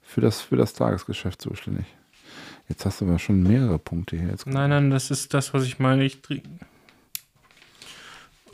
[0.00, 1.86] für, das, für das Tagesgeschäft zuständig.
[2.68, 4.28] Jetzt hast du aber schon mehrere Punkte hier.
[4.28, 6.04] Jetzt Nein, nein, das ist das, was ich meine.
[6.04, 6.20] Ich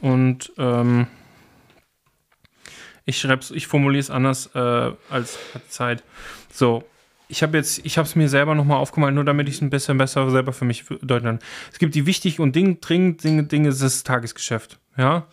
[0.01, 1.07] und ähm,
[3.07, 5.39] ich schreib's, ich formuliere es anders äh, als
[5.69, 6.03] Zeit.
[6.53, 6.85] So,
[7.29, 9.71] ich habe jetzt, ich habe es mir selber nochmal aufgemalt, nur damit ich es ein
[9.71, 11.39] bisschen besser selber für mich deuten kann.
[11.73, 15.27] Es gibt die wichtig und Ding, dringend Dinge, Dinge, das ist das Tagesgeschäft, ja.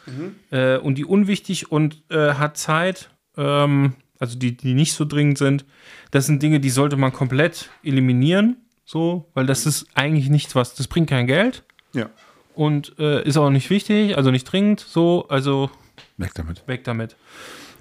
[0.51, 5.37] Äh, und die unwichtig und äh, hat Zeit, ähm, also die, die nicht so dringend
[5.37, 5.65] sind,
[6.11, 10.75] das sind Dinge, die sollte man komplett eliminieren, so, weil das ist eigentlich nichts, was,
[10.75, 11.63] das bringt kein Geld
[11.93, 12.09] Ja.
[12.53, 15.69] und äh, ist auch nicht wichtig, also nicht dringend, so, also
[16.17, 16.67] Weg damit.
[16.67, 17.15] weg damit.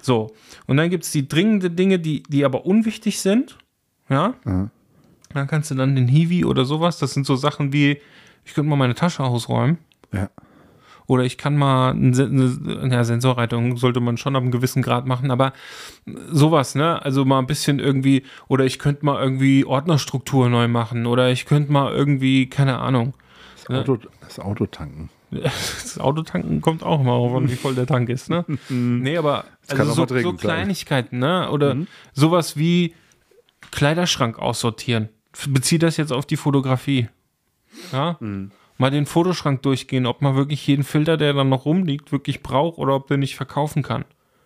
[0.01, 0.33] So,
[0.67, 3.57] und dann gibt es die dringenden Dinge, die, die aber unwichtig sind,
[4.09, 4.35] ja.
[4.45, 4.69] Ja.
[5.33, 7.99] Dann kannst du dann den Hiwi oder sowas, das sind so Sachen wie,
[8.45, 9.77] ich könnte mal meine Tasche ausräumen.
[10.13, 10.29] Ja.
[11.07, 15.31] Oder ich kann mal eine, ja, Sensorreitung sollte man schon ab einem gewissen Grad machen,
[15.31, 15.53] aber
[16.29, 17.01] sowas, ne?
[17.01, 21.45] Also mal ein bisschen irgendwie, oder ich könnte mal irgendwie Ordnerstruktur neu machen, oder ich
[21.45, 23.13] könnte mal irgendwie, keine Ahnung.
[23.67, 25.09] Das Auto, das Auto tanken.
[25.29, 28.45] Das Autotanken kommt auch darauf an, wie voll der Tank ist, ne?
[28.69, 30.33] nee, aber also so, mal so.
[30.33, 31.49] Kleinigkeiten, ne?
[31.51, 31.75] Oder
[32.13, 32.93] sowas wie
[33.71, 35.09] Kleiderschrank aussortieren.
[35.49, 37.09] Bezieht das jetzt auf die Fotografie.
[37.91, 38.17] Ja?
[38.77, 42.77] Mal den Fotoschrank durchgehen, ob man wirklich jeden Filter, der dann noch rumliegt, wirklich braucht
[42.77, 44.05] oder ob der nicht verkaufen kann.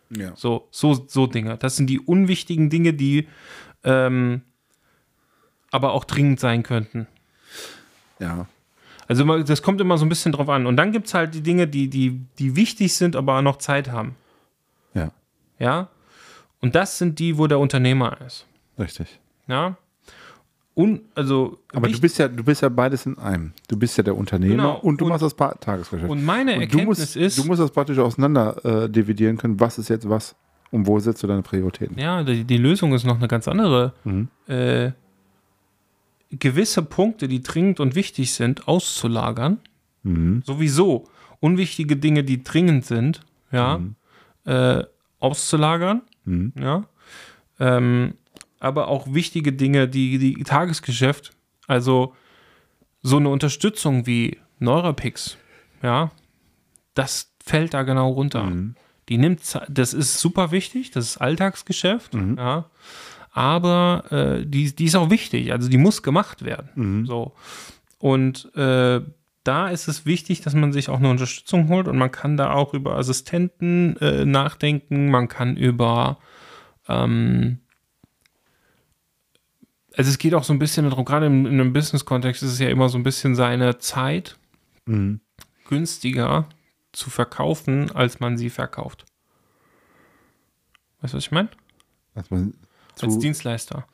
[0.09, 0.35] Ja.
[0.35, 1.57] So, so, so Dinge.
[1.57, 3.27] Das sind die unwichtigen Dinge, die
[3.83, 4.41] ähm,
[5.69, 7.07] aber auch dringend sein könnten.
[8.19, 8.47] Ja.
[9.11, 10.65] Also das kommt immer so ein bisschen drauf an.
[10.65, 13.91] Und dann gibt es halt die Dinge, die, die, die wichtig sind, aber noch Zeit
[13.91, 14.15] haben.
[14.93, 15.11] Ja.
[15.59, 15.89] Ja.
[16.61, 18.45] Und das sind die, wo der Unternehmer ist.
[18.79, 19.19] Richtig.
[19.47, 19.75] Ja.
[20.75, 23.51] un, also Aber du bist ja, du bist ja beides in einem.
[23.67, 24.75] Du bist ja der Unternehmer Genau.
[24.79, 26.09] und du Und- machst das Tagesgeschäft.
[26.09, 29.59] und meine Und du Erkenntnis musst, ist, du musst das praktisch auseinander äh, dividieren können,
[29.59, 30.35] was ist jetzt was
[30.71, 31.99] und wo setzt du deine Prioritäten.
[31.99, 33.91] ja, die, die Lösung ist noch eine ganz andere.
[34.05, 34.29] Mhm.
[34.47, 34.91] Äh,
[36.31, 39.59] gewisse Punkte, die dringend und wichtig sind, auszulagern.
[40.03, 40.43] Mhm.
[40.45, 41.07] Sowieso.
[41.39, 43.21] Unwichtige Dinge, die dringend sind,
[43.51, 43.79] ja,
[44.45, 44.83] äh,
[45.19, 46.01] auszulagern.
[46.25, 46.53] Mhm.
[46.59, 46.85] Ja.
[47.59, 48.13] Ähm,
[48.59, 51.31] aber auch wichtige Dinge, die, die Tagesgeschäft,
[51.67, 52.13] also
[53.01, 55.37] so eine Unterstützung wie Neurapix,
[55.81, 56.11] ja,
[56.93, 58.43] das fällt da genau runter.
[58.43, 58.75] Mhm.
[59.09, 62.37] Die nimmt, das ist super wichtig, das ist Alltagsgeschäft, Mhm.
[62.37, 62.69] ja,
[63.31, 66.69] aber äh, die, die ist auch wichtig, also die muss gemacht werden.
[66.75, 67.05] Mhm.
[67.05, 67.33] So.
[67.99, 69.01] Und äh,
[69.43, 72.51] da ist es wichtig, dass man sich auch eine Unterstützung holt und man kann da
[72.53, 76.19] auch über Assistenten äh, nachdenken, man kann über
[76.87, 77.59] ähm,
[79.95, 82.59] also es geht auch so ein bisschen darum, gerade in, in einem Business-Kontext ist es
[82.59, 84.37] ja immer so ein bisschen seine Zeit
[84.85, 85.21] Mhm.
[85.67, 86.49] günstiger
[86.91, 89.05] zu verkaufen, als man sie verkauft.
[91.01, 91.49] Weißt du, was ich meine?
[92.15, 92.53] Dass man
[93.03, 93.87] Als zu, Dienstleister.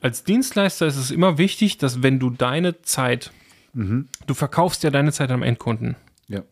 [0.00, 3.32] Als Dienstleister ist es immer wichtig, dass wenn du deine Zeit,
[3.72, 4.08] Mhm.
[4.26, 5.96] du verkaufst ja deine Zeit am Endkunden
[6.28, 6.42] ja.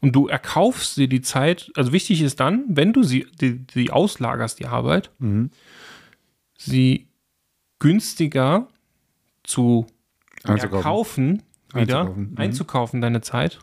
[0.00, 3.90] und du erkaufst dir die Zeit, also wichtig ist dann, wenn du sie, die, die
[3.90, 5.50] auslagerst, die Arbeit, Mhm.
[6.56, 7.08] sie
[7.78, 8.68] günstiger
[9.42, 9.86] zu
[10.44, 11.42] erkaufen,
[11.74, 12.38] wieder Einzukaufen, mhm.
[12.38, 13.58] einzukaufen, deine Zeit,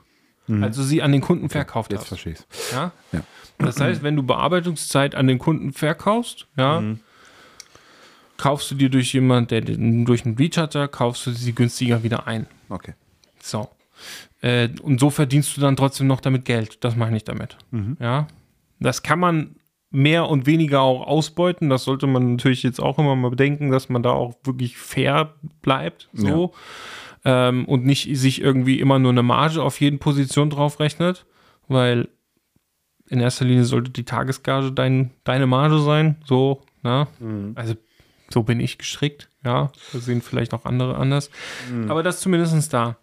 [0.48, 2.08] also sie an den Kunden verkauft Jetzt hast.
[2.10, 2.46] verstehe ich's.
[2.72, 2.92] Ja?
[3.12, 3.22] Ja.
[3.60, 6.84] Das heißt, wenn du Bearbeitungszeit an den Kunden verkaufst, ja,
[8.38, 12.48] kaufst du dir durch jemand, der durch einen Recharger, kaufst du sie günstiger wieder ein.
[12.70, 12.94] Okay.
[13.42, 13.70] So.
[14.42, 16.84] Äh, und so verdienst du dann trotzdem noch damit Geld.
[16.84, 17.58] Das meine ich damit.
[18.00, 18.28] Ja.
[18.80, 19.56] Das kann man
[19.92, 21.70] mehr und weniger auch ausbeuten.
[21.70, 25.36] Das sollte man natürlich jetzt auch immer mal bedenken, dass man da auch wirklich fair
[25.62, 26.10] bleibt.
[26.14, 26.54] So.
[27.26, 31.26] Ähm, und nicht sich irgendwie immer nur eine Marge auf jeden Position drauf rechnet,
[31.68, 32.10] weil
[33.08, 36.18] in erster Linie sollte die Tagesgage dein, deine Marge sein.
[36.26, 37.08] So, ne?
[37.56, 37.76] Also
[38.30, 39.72] so bin ich gestrickt, ja.
[39.94, 41.30] Das sehen vielleicht auch andere anders.
[41.88, 42.98] Aber das zumindest da.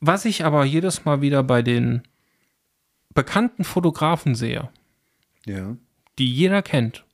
[0.00, 2.02] Was ich aber jedes Mal wieder bei den
[3.14, 4.68] bekannten Fotografen sehe,
[5.46, 5.76] Ja.
[6.18, 7.04] die jeder kennt,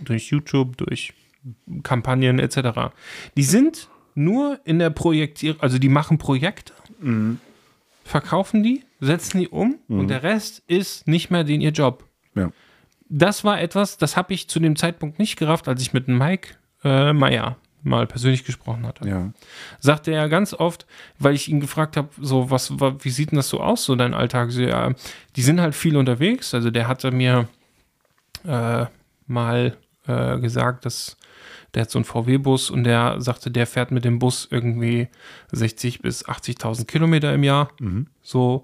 [0.00, 1.12] durch YouTube, durch
[1.82, 2.92] Kampagnen etc.,
[3.36, 6.72] die sind nur in der Projektierung, also die machen Projekte,
[8.04, 12.04] verkaufen die, setzen die um und der Rest ist nicht mehr den ihr Job
[12.34, 12.50] Ja.
[13.08, 16.54] das war etwas, das habe ich zu dem Zeitpunkt nicht gerafft, als ich mit Mike
[16.84, 19.06] äh, Meyer mal persönlich gesprochen hatte.
[19.06, 19.32] Ja.
[19.78, 20.86] Sagte er ganz oft,
[21.18, 23.94] weil ich ihn gefragt habe, so, was, wa- wie sieht denn das so aus, so
[23.94, 24.50] dein Alltag?
[24.52, 24.92] So, ja,
[25.36, 26.54] die sind halt viel unterwegs.
[26.54, 27.46] Also der hatte mir
[28.46, 28.86] äh,
[29.26, 31.18] mal äh, gesagt, dass
[31.74, 35.08] der hat so einen VW-Bus und der sagte, der fährt mit dem Bus irgendwie
[35.52, 37.70] 60 bis 80.000 Kilometer im Jahr.
[38.22, 38.62] So.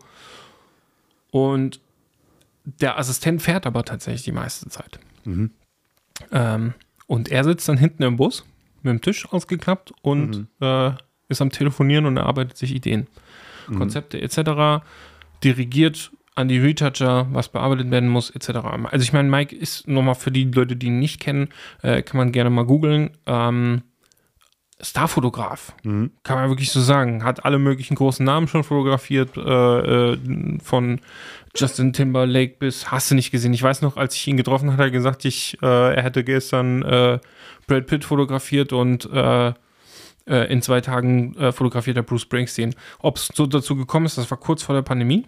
[1.31, 1.81] Und
[2.65, 5.01] der Assistent fährt aber tatsächlich die meiste Zeit.
[6.33, 6.75] Ähm,
[7.07, 8.45] und er sitzt dann hinten im Bus
[8.83, 10.93] mit dem Tisch ausgeklappt und äh,
[11.29, 13.07] ist am Telefonieren und erarbeitet sich Ideen,
[13.79, 14.85] Konzepte etc.,
[15.45, 16.11] dirigiert
[16.41, 18.49] an die Retoucher, was bearbeitet werden muss, etc.
[18.91, 21.49] Also ich meine, Mike ist nochmal für die Leute, die ihn nicht kennen,
[21.83, 23.11] äh, kann man gerne mal googeln.
[23.27, 23.83] Ähm,
[24.83, 27.23] Starfotograf, kann man wirklich so sagen.
[27.23, 30.19] Hat alle möglichen großen Namen schon fotografiert, äh, äh,
[30.63, 31.01] von
[31.55, 33.53] Justin Timberlake bis, hast du nicht gesehen.
[33.53, 36.25] Ich weiß noch, als ich ihn getroffen hatte, hat er gesagt, ich, äh, er hätte
[36.25, 37.19] gestern äh,
[37.67, 39.09] Brad Pitt fotografiert und
[40.27, 42.75] in zwei Tagen fotografiert er Bruce Springsteen.
[43.01, 45.25] Ob es so dazu gekommen ist, das war kurz vor der Pandemie,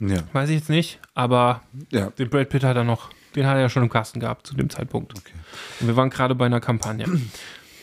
[0.00, 0.18] Ja.
[0.32, 2.10] weiß ich jetzt nicht, aber Ja.
[2.10, 4.54] den Brad Pitt hat er noch, den hat er ja schon im Kasten gehabt zu
[4.54, 5.12] dem Zeitpunkt.
[5.14, 7.06] Und wir waren gerade bei einer Kampagne.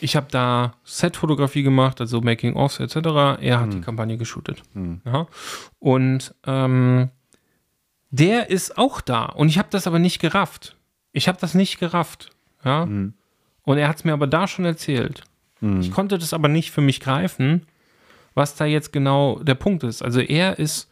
[0.00, 2.96] Ich habe da Set-Fotografie gemacht, also Making-ofs etc.
[3.40, 4.62] Er hat die Kampagne geshootet.
[5.04, 5.26] Ja.
[5.78, 7.10] Und ähm,
[8.10, 9.24] der ist auch da.
[9.26, 10.76] Und ich habe das aber nicht gerafft.
[11.12, 12.30] Ich habe das nicht gerafft.
[12.64, 12.82] Ja.
[12.82, 13.14] Und
[13.78, 15.24] er hat es mir aber da schon erzählt.
[15.80, 17.66] Ich konnte das aber nicht für mich greifen,
[18.34, 20.02] was da jetzt genau der Punkt ist.
[20.02, 20.90] Also er ist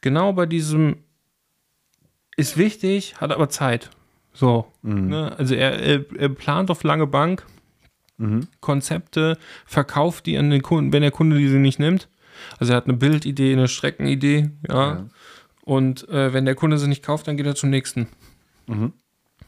[0.00, 0.96] genau bei diesem,
[2.36, 3.90] ist wichtig, hat aber Zeit.
[4.32, 4.72] So.
[5.08, 5.36] Ne?
[5.36, 7.44] Also er, er, er plant auf lange Bank
[8.60, 12.08] Konzepte, verkauft die an den Kunden, wenn der Kunde diese nicht nimmt.
[12.58, 15.06] Also er hat eine Bildidee, eine Streckenidee, ja.
[15.62, 18.08] Und äh, wenn der Kunde sie nicht kauft, dann geht er zum nächsten.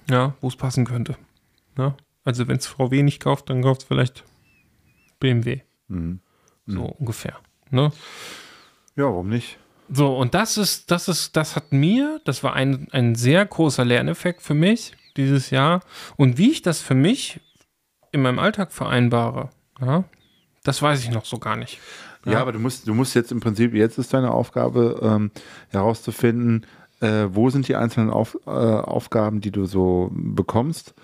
[0.09, 1.17] Ja, wo es passen könnte.
[1.79, 1.97] Ja?
[2.25, 4.25] Also wenn es VW nicht kauft, dann kauft es vielleicht
[5.19, 5.61] BMW.
[6.67, 7.39] So ungefähr.
[7.71, 7.91] Ne?
[8.97, 9.59] Ja, warum nicht?
[9.93, 13.85] So, und das ist, das ist, das hat mir, das war ein, ein sehr großer
[13.85, 15.81] Lerneffekt für mich dieses Jahr.
[16.17, 17.41] Und wie ich das für mich
[18.13, 20.05] in meinem Alltag vereinbare, ja,
[20.63, 21.81] das weiß ich noch so gar nicht.
[22.25, 25.31] Ja, aber du musst, du musst jetzt im Prinzip, jetzt ist deine Aufgabe ähm,
[25.71, 26.67] herauszufinden,
[27.01, 30.95] äh, wo sind die einzelnen Auf, äh, Aufgaben, die du so bekommst,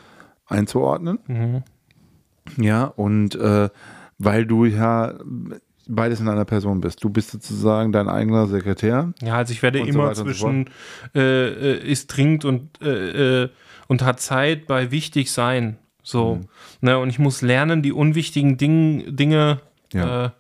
[0.47, 1.19] einzuordnen.
[1.27, 1.63] Mhm.
[2.63, 3.71] Ja, und äh,
[4.19, 5.15] weil du ja
[5.89, 7.03] beides in einer Person bist.
[7.03, 9.13] Du bist sozusagen dein eigener Sekretär.
[9.23, 10.71] Ja, also ich werde so immer so zwischen
[11.15, 13.49] äh, äh, ist dringend und, äh, äh,
[13.89, 15.79] und hat Zeit bei wichtig sein.
[16.03, 16.41] So.
[16.81, 19.61] Ne, und ich muss lernen, die unwichtigen Ding, Dinge
[19.93, 20.27] Ja.
[20.27, 20.31] äh,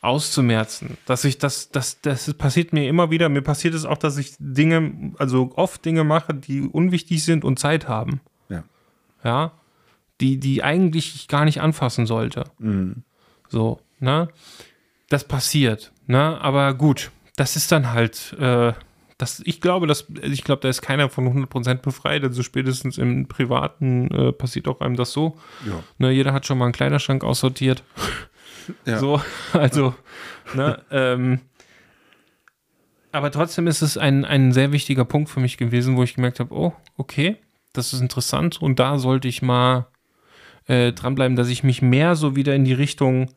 [0.00, 0.96] auszumerzen.
[1.06, 3.28] Dass ich das, das, das passiert mir immer wieder.
[3.28, 7.58] Mir passiert es auch, dass ich Dinge, also oft Dinge mache, die unwichtig sind und
[7.58, 8.20] Zeit haben.
[8.48, 8.64] Ja.
[9.24, 9.52] Ja.
[10.20, 12.44] Die, die eigentlich ich gar nicht anfassen sollte.
[12.58, 13.04] Mhm.
[13.48, 14.28] So, ne?
[15.12, 16.40] Das passiert, ne?
[16.40, 18.72] Aber gut, das ist dann halt, äh,
[19.18, 23.28] das, ich glaube, dass, ich glaube, da ist keiner von 100% befreit, also spätestens im
[23.28, 25.36] Privaten äh, passiert auch einem das so.
[25.66, 25.84] Ja.
[25.98, 27.82] Ne, jeder hat schon mal einen Kleiderschrank aussortiert.
[28.86, 29.00] Ja.
[29.00, 29.20] So,
[29.52, 29.92] also,
[30.54, 31.40] ne, ähm,
[33.10, 36.38] aber trotzdem ist es ein, ein sehr wichtiger Punkt für mich gewesen, wo ich gemerkt
[36.38, 37.38] habe, oh, okay,
[37.72, 39.88] das ist interessant und da sollte ich mal
[40.68, 43.32] äh, dranbleiben, dass ich mich mehr so wieder in die Richtung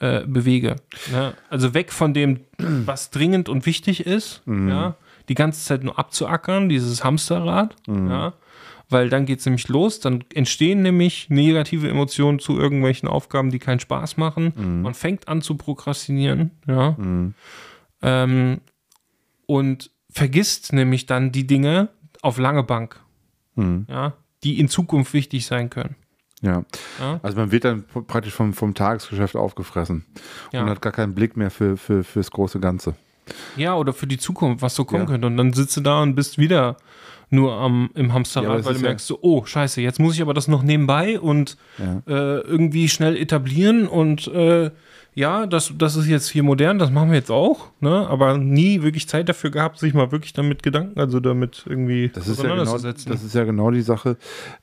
[0.00, 0.76] äh, bewege.
[1.12, 1.34] Ne?
[1.50, 4.96] Also weg von dem, was dringend und wichtig ist, ja,
[5.28, 8.34] die ganze Zeit nur abzuackern, dieses Hamsterrad, ja,
[8.90, 13.58] weil dann geht es nämlich los, dann entstehen nämlich negative Emotionen zu irgendwelchen Aufgaben, die
[13.58, 14.52] keinen Spaß machen.
[14.82, 16.96] Man fängt an zu prokrastinieren, ja.
[18.02, 18.60] Ähm,
[19.46, 21.88] und vergisst nämlich dann die Dinge
[22.22, 23.00] auf lange Bank,
[23.56, 23.86] Mhm.
[23.88, 25.96] ja, die in Zukunft wichtig sein können.
[26.44, 26.62] Ja.
[27.00, 27.20] Ja.
[27.22, 30.04] Also man wird dann praktisch vom, vom Tagesgeschäft aufgefressen
[30.52, 30.62] Ja.
[30.62, 32.94] und hat gar keinen Blick mehr für, für, fürs große Ganze.
[33.56, 35.06] Ja, oder für die Zukunft, was so kommen Ja.
[35.08, 35.26] könnte.
[35.26, 36.76] Und dann sitzt du da und bist wieder
[37.30, 40.14] nur am, im Ja, Hamsterrad, das weil du ja- merkst so, oh, scheiße, jetzt muss
[40.14, 42.02] ich aber das noch nebenbei und Ja.
[42.06, 44.70] äh, irgendwie schnell etablieren und äh,
[45.14, 48.06] ja, das, das ist jetzt hier modern, das machen wir jetzt auch, ne?
[48.08, 52.26] aber nie wirklich Zeit dafür gehabt, sich mal wirklich damit Gedanken, also damit irgendwie Das
[52.26, 53.12] ist, ja genau, auseinanderzusetzen.
[53.12, 54.16] das ist ja genau die Sache.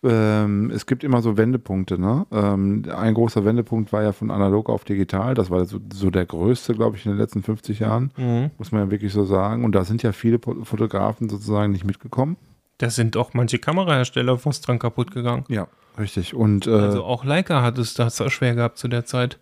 [0.04, 1.99] Ähm, es gibt immer so Wendepunkte.
[1.99, 2.26] Ne?
[2.32, 5.34] Ähm, ein großer Wendepunkt war ja von analog auf digital.
[5.36, 8.12] Das war so, so der größte, glaube ich, in den letzten 50 Jahren.
[8.18, 8.52] mhm.
[8.58, 9.64] Muss man ja wirklich so sagen.
[9.64, 12.38] Und da sind ja viele Fotografen sozusagen nicht mitgekommen.
[12.78, 15.45] Da sind auch manche Kamerahersteller fast dran kaputt gegangen.
[15.47, 15.68] Ja,
[15.99, 16.34] richtig.
[16.34, 19.39] Und äh, Also auch Leica hat es das schwer gehabt zu der Zeit.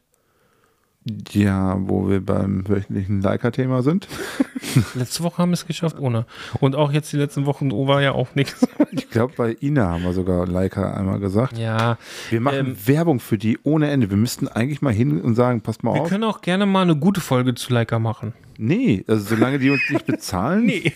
[1.31, 4.07] Ja, wo wir beim wöchentlichen Leica-Thema sind.
[4.95, 6.25] Letzte Woche haben wir es geschafft ohne.
[6.59, 8.67] Und auch jetzt die letzten Wochen oh, war ja auch nichts.
[8.91, 11.57] Ich glaube, bei Ina haben wir sogar Leica einmal gesagt.
[11.57, 11.97] Ja,
[12.29, 14.09] Wir machen Ähm, Werbung für die ohne Ende.
[14.09, 16.09] Wir müssten eigentlich mal hin und sagen, passt mal wir auf.
[16.09, 18.33] können auch gerne mal eine gute Folge zu Leica machen.
[18.57, 20.91] Nee, also solange die uns nicht bezahlen, Nee.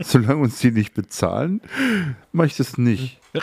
[0.00, 1.60] solange uns die nicht bezahlen,
[2.32, 3.18] mache ich das nicht.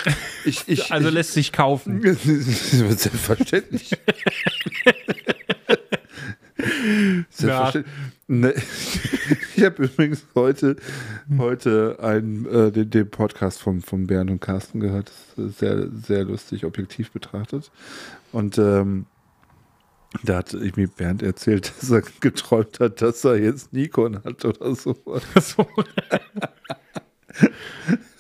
[0.45, 2.01] Ich, ich, Also ich, lässt sich kaufen.
[2.03, 3.91] Selbstverständlich.
[7.35, 7.93] Selbstverständlich.
[8.27, 8.53] Ne,
[9.55, 10.75] Ich habe übrigens heute,
[11.37, 15.11] heute einen, äh, den, den Podcast von, von Bernd und Carsten gehört.
[15.35, 17.71] Das ist sehr, sehr lustig, objektiv betrachtet.
[18.31, 19.05] Und ähm,
[20.23, 24.75] da hat mir Bernd erzählt, dass er geträumt hat, dass er jetzt Nikon hat oder
[24.75, 24.95] so.
[25.39, 25.67] So.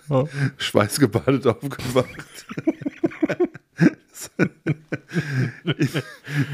[0.07, 0.27] Oh.
[0.57, 2.45] Schweißgebadet aufgewacht.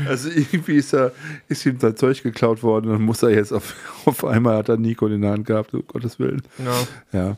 [0.08, 1.12] also irgendwie ist, er,
[1.48, 4.78] ist ihm sein Zeug geklaut worden und muss er jetzt auf, auf einmal hat er
[4.78, 6.42] Nikon in der Hand gehabt, um Gottes Willen.
[6.58, 6.88] Ja.
[7.12, 7.38] Ja.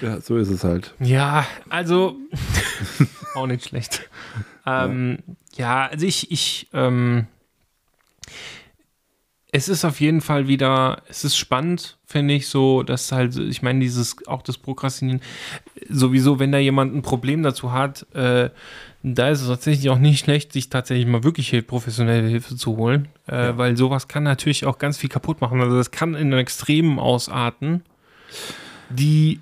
[0.00, 0.94] Ja, so ist es halt.
[0.98, 2.16] ja, also
[3.34, 4.08] auch nicht schlecht.
[4.64, 5.18] Ähm,
[5.56, 5.88] ja.
[5.88, 7.26] also ich, ich, ähm,
[9.52, 13.62] es ist auf jeden Fall wieder, es ist spannend, finde ich, so, dass halt, ich
[13.62, 15.20] meine, dieses, auch das Prokrastinieren,
[15.88, 18.50] sowieso, wenn da jemand ein Problem dazu hat, äh,
[19.02, 23.08] da ist es tatsächlich auch nicht schlecht, sich tatsächlich mal wirklich professionelle Hilfe zu holen,
[23.26, 25.60] äh, weil sowas kann natürlich auch ganz viel kaputt machen.
[25.60, 27.82] Also das kann in Extremen ausarten,
[28.90, 29.40] die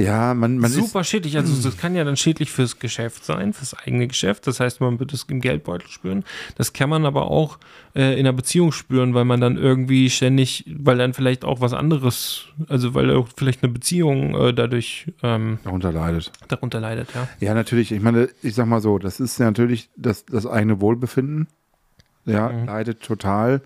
[0.00, 0.76] Ja, man, man ist.
[0.76, 1.36] super schädlich.
[1.36, 4.46] Also das kann ja dann schädlich fürs Geschäft sein, fürs eigene Geschäft.
[4.46, 6.24] Das heißt, man wird es im Geldbeutel spüren.
[6.56, 7.58] Das kann man aber auch
[7.96, 11.72] äh, in einer Beziehung spüren, weil man dann irgendwie ständig, weil dann vielleicht auch was
[11.72, 16.30] anderes, also weil auch vielleicht eine Beziehung äh, dadurch ähm, Darunter leidet.
[16.46, 17.28] darunter leidet, ja.
[17.40, 17.90] Ja, natürlich.
[17.90, 21.48] Ich meine, ich sag mal so, das ist ja natürlich das, das eigene Wohlbefinden.
[22.24, 22.66] Ja, Mhm.
[22.66, 23.62] leidet total.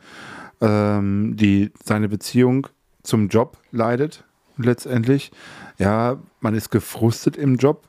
[0.62, 2.68] Ähm, die, seine Beziehung
[3.02, 4.24] zum Job leidet
[4.56, 5.32] letztendlich.
[5.78, 7.88] Ja, man ist gefrustet im Job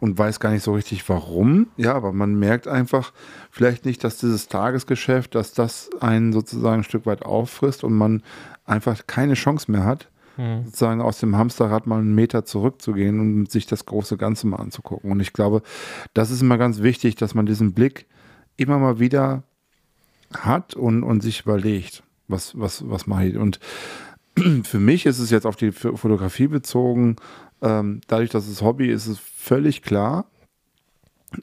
[0.00, 1.68] und weiß gar nicht so richtig warum.
[1.76, 3.12] Ja, aber man merkt einfach
[3.50, 8.22] vielleicht nicht, dass dieses Tagesgeschäft, dass das einen sozusagen ein Stück weit auffrisst und man
[8.64, 10.64] einfach keine Chance mehr hat, Hm.
[10.64, 15.10] sozusagen aus dem Hamsterrad mal einen Meter zurückzugehen und sich das große Ganze mal anzugucken.
[15.10, 15.60] Und ich glaube,
[16.14, 18.06] das ist immer ganz wichtig, dass man diesen Blick
[18.56, 19.42] immer mal wieder
[20.32, 23.36] hat und, und sich überlegt, was, was, was mache ich.
[23.36, 23.60] Und
[24.64, 27.16] für mich ist es jetzt auf die Fotografie bezogen,
[27.62, 30.29] ähm, dadurch, dass es Hobby ist, ist es völlig klar,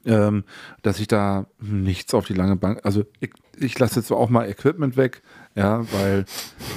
[0.04, 0.44] ähm,
[0.82, 4.48] dass ich da nichts auf die lange Bank, also ich, ich lasse jetzt auch mal
[4.48, 5.22] Equipment weg,
[5.54, 6.24] ja, weil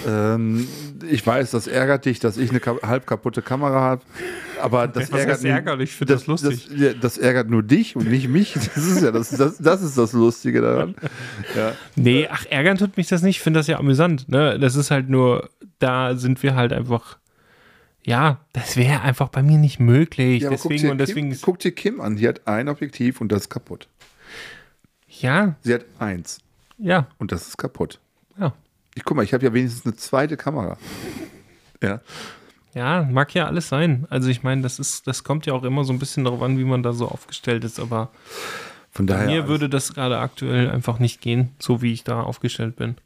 [0.07, 0.67] ähm,
[1.07, 4.01] ich weiß, das ärgert dich, dass ich eine ka halb kaputte Kamera habe,
[4.61, 5.91] aber das Was ärgert heißt ärgerlich?
[5.91, 6.67] Ich finde das lustig.
[6.69, 8.53] Das, ja, das ärgert nur dich und nicht mich.
[8.75, 10.95] Das ist ja das, das, das ist das Lustige daran.
[11.55, 11.73] Ja.
[11.95, 13.37] Nee, ach, ärgern tut mich das nicht.
[13.37, 14.29] Ich finde das ja amüsant.
[14.29, 14.59] Ne?
[14.59, 15.49] Das ist halt nur,
[15.79, 17.17] da sind wir halt einfach,
[18.03, 20.43] ja, das wäre einfach bei mir nicht möglich.
[20.43, 23.31] Ja, deswegen dir und deswegen Kim, guck dir Kim an, die hat ein Objektiv und
[23.31, 23.87] das ist kaputt.
[25.07, 26.39] ja, Sie hat eins
[26.77, 27.99] ja, und das ist kaputt.
[28.39, 28.53] ja.
[28.95, 30.77] Ich guck mal, ich habe ja wenigstens eine zweite Kamera.
[31.83, 31.99] Ja.
[32.75, 34.05] Ja, mag ja alles sein.
[34.11, 36.59] Also ich meine, das ist, das kommt ja auch immer so ein bisschen darauf an,
[36.59, 38.11] wie man da so aufgestellt ist, aber
[38.91, 39.25] Von bei daher.
[39.25, 42.97] mir würde das gerade aktuell einfach nicht gehen, so wie ich da aufgestellt bin.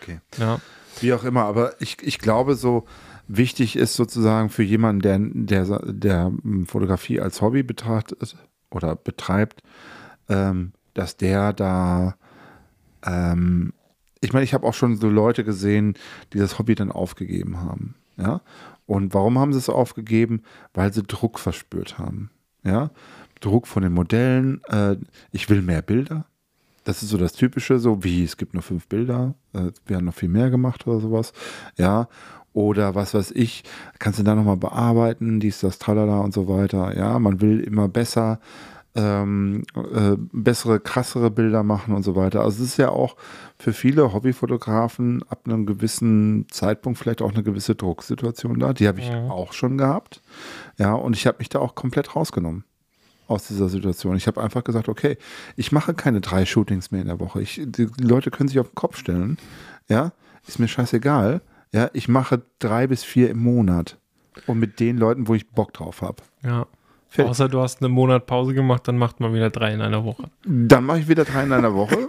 [0.00, 0.20] okay.
[0.38, 0.60] Ja.
[1.00, 2.86] Wie auch immer, aber ich, ich glaube, so
[3.28, 6.32] wichtig ist sozusagen für jemanden, der, der, der
[6.66, 8.36] Fotografie als Hobby betrachtet
[8.70, 9.62] oder betreibt,
[10.28, 12.16] ähm, dass der da,
[13.04, 13.72] ähm,
[14.20, 15.94] ich meine, ich habe auch schon so Leute gesehen,
[16.32, 17.94] die das Hobby dann aufgegeben haben.
[18.16, 18.40] Ja.
[18.86, 20.42] Und warum haben sie es aufgegeben?
[20.74, 22.30] Weil sie Druck verspürt haben.
[22.62, 22.90] Ja.
[23.40, 24.62] Druck von den Modellen.
[24.68, 24.96] Äh,
[25.32, 26.26] ich will mehr Bilder.
[26.84, 30.04] Das ist so das Typische, so wie es gibt nur fünf Bilder, äh, wir haben
[30.04, 31.32] noch viel mehr gemacht oder sowas.
[31.76, 32.08] Ja.
[32.54, 33.64] Oder was weiß ich,
[33.98, 36.96] kannst du da nochmal bearbeiten, dies, das, tralala und so weiter.
[36.96, 38.40] Ja, man will immer besser,
[38.94, 42.42] ähm, äh, bessere, krassere Bilder machen und so weiter.
[42.42, 43.16] Also es ist ja auch
[43.58, 48.74] für viele Hobbyfotografen ab einem gewissen Zeitpunkt vielleicht auch eine gewisse Drucksituation da.
[48.74, 49.30] Die habe ich Mhm.
[49.30, 50.20] auch schon gehabt.
[50.78, 52.64] Ja, und ich habe mich da auch komplett rausgenommen
[53.28, 54.14] aus dieser Situation.
[54.16, 55.16] Ich habe einfach gesagt, okay,
[55.56, 57.40] ich mache keine drei Shootings mehr in der Woche.
[57.40, 59.38] Ich, die Leute können sich auf den Kopf stellen.
[59.88, 60.12] Ja,
[60.46, 61.40] ist mir scheißegal.
[61.74, 63.98] Ja, ich mache drei bis vier im Monat.
[64.46, 66.22] Und mit den Leuten, wo ich Bock drauf habe.
[66.42, 66.66] Ja.
[67.08, 67.30] Fertig.
[67.30, 70.30] Außer du hast einen Monat Pause gemacht, dann macht man wieder drei in einer Woche.
[70.46, 72.08] Dann mache ich wieder drei in einer Woche.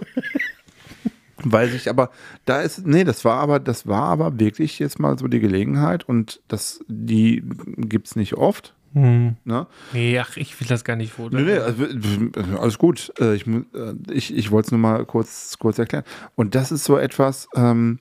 [1.46, 2.10] Weil sich aber,
[2.46, 6.04] da ist, nee, das war aber, das war aber wirklich jetzt mal so die Gelegenheit
[6.08, 7.42] und das, die
[7.76, 8.74] gibt es nicht oft.
[8.94, 9.36] Hm.
[9.44, 9.66] Ne?
[9.92, 11.44] Nee, ach, ich will das gar nicht Nee, fordern.
[11.44, 13.12] nee, also, äh, alles gut.
[13.20, 13.62] Äh, Ich, äh,
[14.10, 16.04] ich, ich wollte es nur mal kurz, kurz erklären.
[16.34, 17.98] Und das ist so etwas, ähm,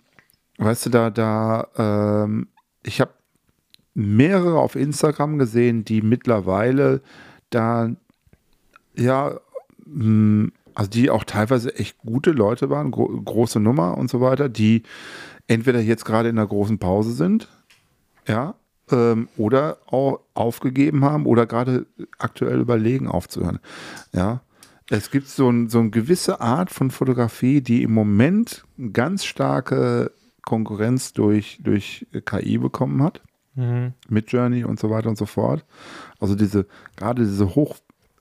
[0.58, 2.47] weißt du, da, da, ähm,
[2.84, 3.12] ich habe
[3.93, 7.01] mehrere auf Instagram gesehen, die mittlerweile
[7.49, 7.91] da,
[8.95, 9.39] ja,
[9.86, 14.49] mh, also die auch teilweise echt gute Leute waren, gro große Nummer und so weiter,
[14.49, 14.84] die
[15.47, 17.47] entweder jetzt gerade in einer großen Pause sind,
[18.28, 18.56] ja,
[18.91, 21.86] ähm, oder auch aufgegeben haben oder gerade
[22.18, 23.60] aktuell überlegen aufzuhören.
[24.14, 24.41] Ja.
[24.89, 30.12] Es gibt so, ein, so eine gewisse Art von Fotografie, die im Moment ganz starke
[30.46, 33.22] Konkurrenz durch, durch KI bekommen hat.
[33.56, 33.94] Mhm.
[34.10, 35.64] Mit Journey und so weiter und so fort.
[36.20, 36.66] Also diese,
[36.96, 37.78] gerade diese hoch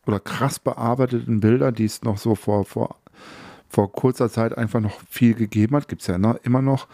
[0.07, 2.97] oder krass bearbeiteten Bilder, die es noch so vor, vor,
[3.69, 6.89] vor kurzer Zeit einfach noch viel gegeben hat, gibt es ja noch, immer noch,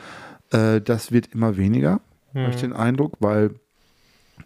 [0.51, 2.01] äh, das wird immer weniger,
[2.35, 3.55] habe ich den Eindruck, weil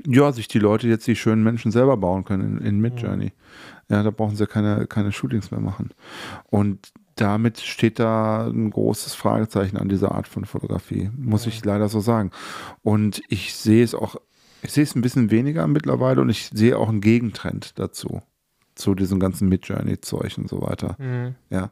[0.06, 3.32] ja, sich die Leute jetzt die schönen Menschen selber bauen können in, in Midjourney.
[3.88, 5.90] Ja, da brauchen sie keine, keine Shootings mehr machen.
[6.48, 6.92] Und
[7.22, 12.00] damit steht da ein großes Fragezeichen an dieser Art von Fotografie, muss ich leider so
[12.00, 12.32] sagen.
[12.82, 14.16] Und ich sehe es auch,
[14.60, 18.22] ich sehe es ein bisschen weniger mittlerweile und ich sehe auch einen Gegentrend dazu,
[18.74, 20.96] zu diesem ganzen Midjourney-Zeug und so weiter.
[20.98, 21.36] Mhm.
[21.48, 21.70] Ja,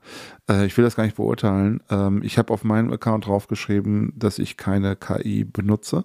[0.49, 1.83] äh, ich will das gar nicht beurteilen.
[1.91, 6.05] Ähm, ich habe auf meinem Account draufgeschrieben, dass ich keine KI benutze.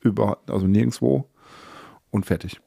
[0.00, 1.30] Über, also nirgendwo.
[2.10, 2.60] Und fertig.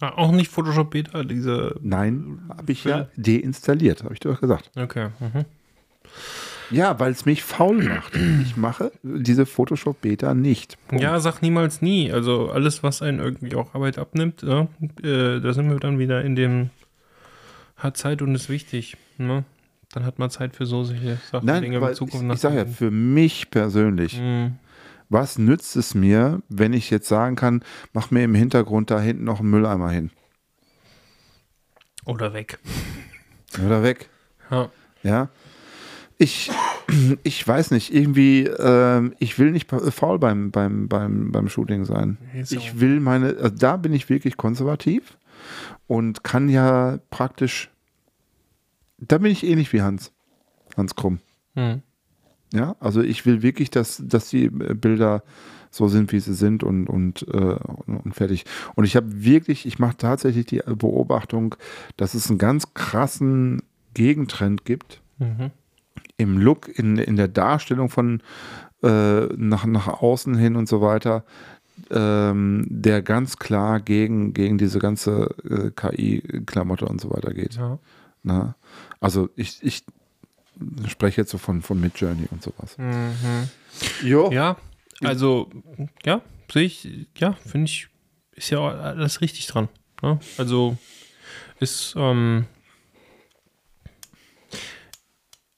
[0.00, 1.76] Ah, auch nicht Photoshop Beta, diese.
[1.82, 4.70] Nein, habe ich ja deinstalliert, habe ich dir doch gesagt.
[4.76, 5.08] Okay.
[5.20, 5.44] Mhm.
[6.70, 8.16] Ja, weil es mich faul macht.
[8.42, 10.78] Ich mache diese Photoshop Beta nicht.
[10.88, 11.02] Punkt.
[11.04, 12.10] Ja, sag niemals nie.
[12.10, 14.62] Also alles, was einen irgendwie auch Arbeit abnimmt, ja,
[15.02, 16.70] äh, da sind wir dann wieder in dem
[17.76, 18.96] hat Zeit und ist wichtig.
[19.18, 19.44] Ne?
[19.92, 22.40] Dann hat man Zeit für so solche Sachen, Nein, Dinge weil in Zukunft ich, ich
[22.40, 24.56] sage ja, für mich persönlich, Mhm.
[25.14, 27.62] Was nützt es mir, wenn ich jetzt sagen kann,
[27.92, 30.10] mach mir im Hintergrund da hinten noch einen Mülleimer hin?
[32.04, 32.58] Oder weg.
[33.64, 34.10] Oder weg.
[34.50, 34.70] Ja.
[35.04, 35.28] Ja.
[36.18, 36.50] Ich,
[37.22, 42.18] ich weiß nicht, irgendwie, ähm, ich will nicht faul beim, beim, beim, beim Shooting sein.
[42.42, 42.56] So.
[42.56, 45.16] Ich will meine, also da bin ich wirklich konservativ
[45.86, 47.70] und kann ja praktisch,
[48.98, 50.12] da bin ich ähnlich wie Hans,
[50.76, 51.20] Hans Krumm.
[51.54, 51.82] Mhm.
[52.54, 55.24] Ja, also ich will wirklich, dass, dass die Bilder
[55.72, 58.44] so sind, wie sie sind und, und, äh, und fertig.
[58.76, 61.56] Und ich habe wirklich, ich mache tatsächlich die Beobachtung,
[61.96, 65.50] dass es einen ganz krassen Gegentrend gibt Mhm.
[66.16, 68.20] im Look, in, in der Darstellung von
[68.82, 71.24] äh, nach, nach außen hin und so weiter,
[71.90, 77.54] ähm, der ganz klar gegen, gegen diese ganze äh, KI-Klamotte und so weiter geht.
[77.54, 77.78] Ja.
[78.24, 78.56] Na?
[79.00, 79.84] Also ich, ich
[80.88, 82.76] spreche jetzt so von, von Midjourney und sowas.
[82.78, 83.48] Mhm.
[84.02, 84.30] Jo.
[84.32, 84.56] Ja,
[85.02, 85.50] also,
[86.04, 86.20] ja,
[86.52, 86.88] sehe ich,
[87.18, 87.88] ja, finde ich,
[88.32, 89.68] ist ja alles richtig dran.
[90.02, 90.18] Ne?
[90.38, 90.76] Also,
[91.60, 92.46] ist, ähm,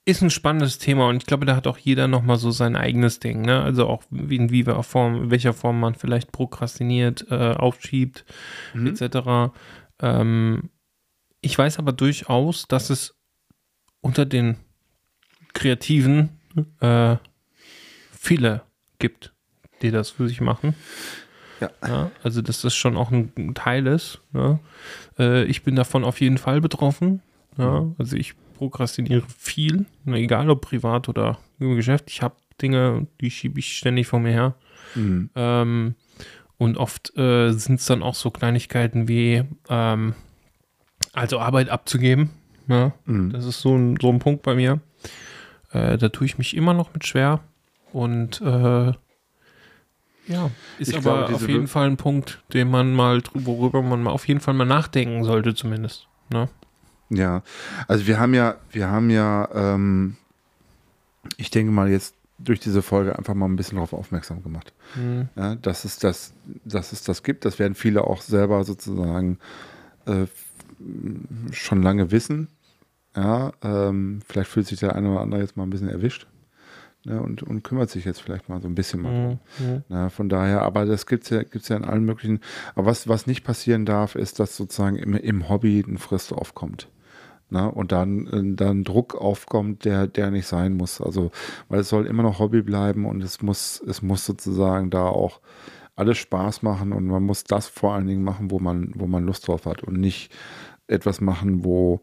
[0.05, 3.19] ist ein spannendes Thema und ich glaube, da hat auch jeder nochmal so sein eigenes
[3.19, 3.61] Ding, ne?
[3.61, 8.23] Also auch wie- in wie Form, in welcher Form man vielleicht prokrastiniert, äh, aufschiebt,
[8.73, 8.87] Mhm.
[8.87, 9.51] etc.
[9.99, 10.69] Ähm,
[11.41, 13.15] ich weiß aber durchaus, dass es
[14.01, 14.55] unter den
[15.57, 16.29] Kreativen
[16.81, 17.15] äh,
[18.11, 18.61] viele
[18.99, 19.33] gibt,
[19.81, 20.75] die das für sich machen.
[21.59, 22.11] Ja.
[22.21, 24.19] also, dass das schon auch ein, Teil ist.
[24.31, 24.59] Ne?
[25.17, 27.23] Äh, ich bin davon auf jeden Fall betroffen.
[27.57, 27.91] Ja?
[27.97, 32.11] Also, ich prokrastiniere viel, egal ob privat oder im Geschäft.
[32.11, 34.55] Ich habe Dinge, die schiebe ich ständig vor mir her.
[34.93, 35.31] Mhm.
[35.35, 35.95] Ähm,
[36.57, 40.13] und oft äh, sind es dann auch so Kleinigkeiten wie, ähm,
[41.13, 42.29] also Arbeit abzugeben.
[42.67, 42.93] Ne?
[43.05, 43.31] Mhm.
[43.31, 44.79] Das ist so ein, so ein Punkt bei mir.
[45.71, 47.41] Äh, da tue ich mich immer noch mit schwer.
[47.93, 48.93] Und äh,
[50.27, 53.81] ja, ist Ich aber glaube, auf jeden Be- Fall ein Punkt, den man mal, worüber
[53.81, 56.07] man mal auf jeden Fall mal nachdenken sollte, zumindest.
[56.29, 56.49] Ne?
[57.09, 57.43] Ja,
[57.87, 60.17] also wir haben ja, wir haben ja, ähm,
[61.37, 64.73] ich denke mal jetzt durch diese Folge einfach mal ein bisschen darauf aufmerksam gemacht.
[64.93, 65.29] Hm.
[65.35, 66.33] Ja, dass, es das,
[66.65, 67.45] dass es das gibt.
[67.45, 69.39] Das werden viele auch selber sozusagen
[70.05, 70.25] äh,
[71.51, 72.49] schon lange wissen.
[73.17, 76.27] Ja, ähm, vielleicht fühlt sich der eine oder andere jetzt mal ein bisschen erwischt
[77.03, 79.39] ne, und, und kümmert sich jetzt vielleicht mal so ein bisschen mal drum.
[79.57, 79.67] Hm.
[79.67, 79.83] Hm.
[79.89, 82.41] Na, von daher, aber das gibt es ja, gibt's ja in allen möglichen.
[82.75, 86.89] Aber was, was nicht passieren darf, ist, dass sozusagen im, im Hobby ein Frist aufkommt.
[87.49, 91.01] Na, und dann, äh, dann Druck aufkommt, der, der nicht sein muss.
[91.01, 91.31] Also,
[91.69, 95.39] weil es soll immer noch Hobby bleiben und es muss, es muss sozusagen da auch
[95.95, 99.25] alles Spaß machen und man muss das vor allen Dingen machen, wo man, wo man
[99.25, 100.31] Lust drauf hat und nicht
[100.87, 102.01] etwas machen, wo,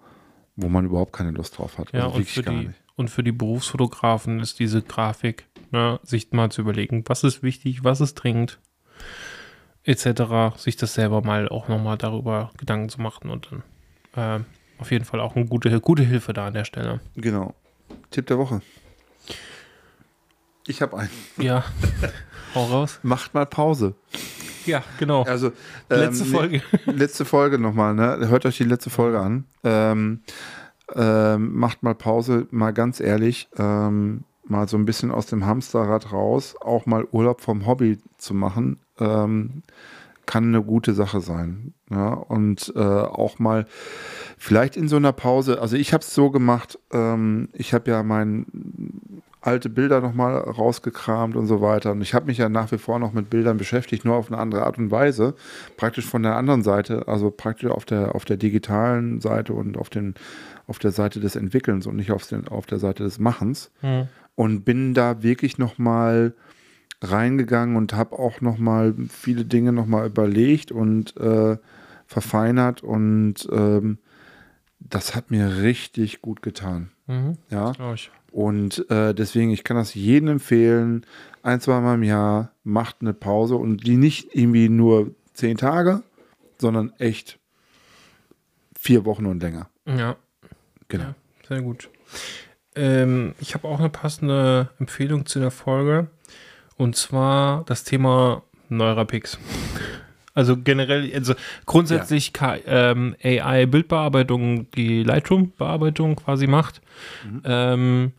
[0.57, 1.93] wo man überhaupt keine Lust drauf hat.
[1.93, 2.79] Ja, Also und wirklich für, gar die, nicht.
[2.97, 7.85] und für die Berufsfotografen ist diese Grafik, ne, sich mal zu überlegen, was ist wichtig,
[7.85, 8.59] was ist dringend,
[9.85, 13.49] etc., sich das selber mal auch nochmal darüber Gedanken zu machen und
[14.15, 14.45] dann äh,
[14.79, 17.01] auf jeden Fall auch eine gute, gute Hilfe da an der Stelle.
[17.17, 17.55] Genau.
[18.11, 18.61] Tipp der Woche.
[20.67, 21.11] Ich habe einen.
[21.37, 21.65] Ja,
[22.55, 22.99] hau raus.
[23.03, 23.95] Macht mal Pause.
[24.67, 25.23] Ja, genau.
[25.23, 25.53] Also
[25.89, 26.63] Letzte ähm, Folge.
[26.87, 28.29] letzte Folge nochmal, ne?
[28.29, 29.45] Hört euch die letzte Folge an.
[29.63, 30.21] Ähm,
[30.95, 36.13] ähm, macht mal Pause, mal ganz ehrlich, ähm, mal so ein bisschen aus dem Hamsterrad
[36.13, 39.63] raus, auch mal Urlaub vom Hobby zu machen, ähm,
[40.27, 41.75] kann eine gute Sache sein.
[41.91, 42.15] Ja?
[42.15, 43.67] Und äh, auch mal
[44.39, 48.03] vielleicht in so einer Pause, also ich habe es so gemacht, ähm, ich habe ja
[48.03, 48.47] mein
[49.47, 51.93] alte Bilder nochmal rausgekramt und so weiter.
[51.93, 54.41] Und ich habe mich ja nach wie vor noch mit Bildern beschäftigt, nur auf eine
[54.41, 55.35] andere Art und Weise.
[55.77, 59.91] Praktisch von der anderen Seite, also praktisch auf der, auf der digitalen Seite und auf,
[59.91, 60.15] den,
[60.67, 63.71] auf der Seite des Entwickelns und nicht auf, den, auf der Seite des Machens.
[63.81, 64.09] Hm.
[64.35, 66.35] Und bin da wirklich nochmal
[67.03, 71.57] reingegangen und habe auch nochmal viele Dinge nochmal überlegt und äh,
[72.07, 72.83] verfeinert.
[72.83, 73.99] Und ähm,
[74.81, 76.91] das hat mir richtig gut getan.
[77.07, 77.39] Mhm.
[77.51, 77.73] Ja.
[78.33, 81.05] Und äh, deswegen, ich kann das jedem empfehlen,
[81.43, 86.03] ein, zwei Mal im Jahr macht eine Pause und die nicht irgendwie nur zehn Tage,
[86.59, 87.39] sondern echt
[88.77, 89.69] vier Wochen und länger.
[89.87, 90.17] Ja,
[90.89, 91.05] Genau.
[91.05, 91.15] Ja.
[91.49, 91.89] sehr gut.
[92.77, 96.09] Ähm, ich habe auch eine passende Empfehlung zu der Folge.
[96.77, 99.39] Und zwar das Thema Neurapix.
[100.35, 106.81] Also generell, also grundsätzlich K- ähm, AI-Bildbearbeitung, die Lightroom-Bearbeitung quasi macht.
[107.45, 108.13] Ähm,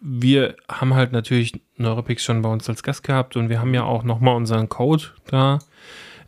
[0.00, 3.84] wir haben halt natürlich Neurapix schon bei uns als Gast gehabt und wir haben ja
[3.84, 5.60] auch nochmal unseren Code da.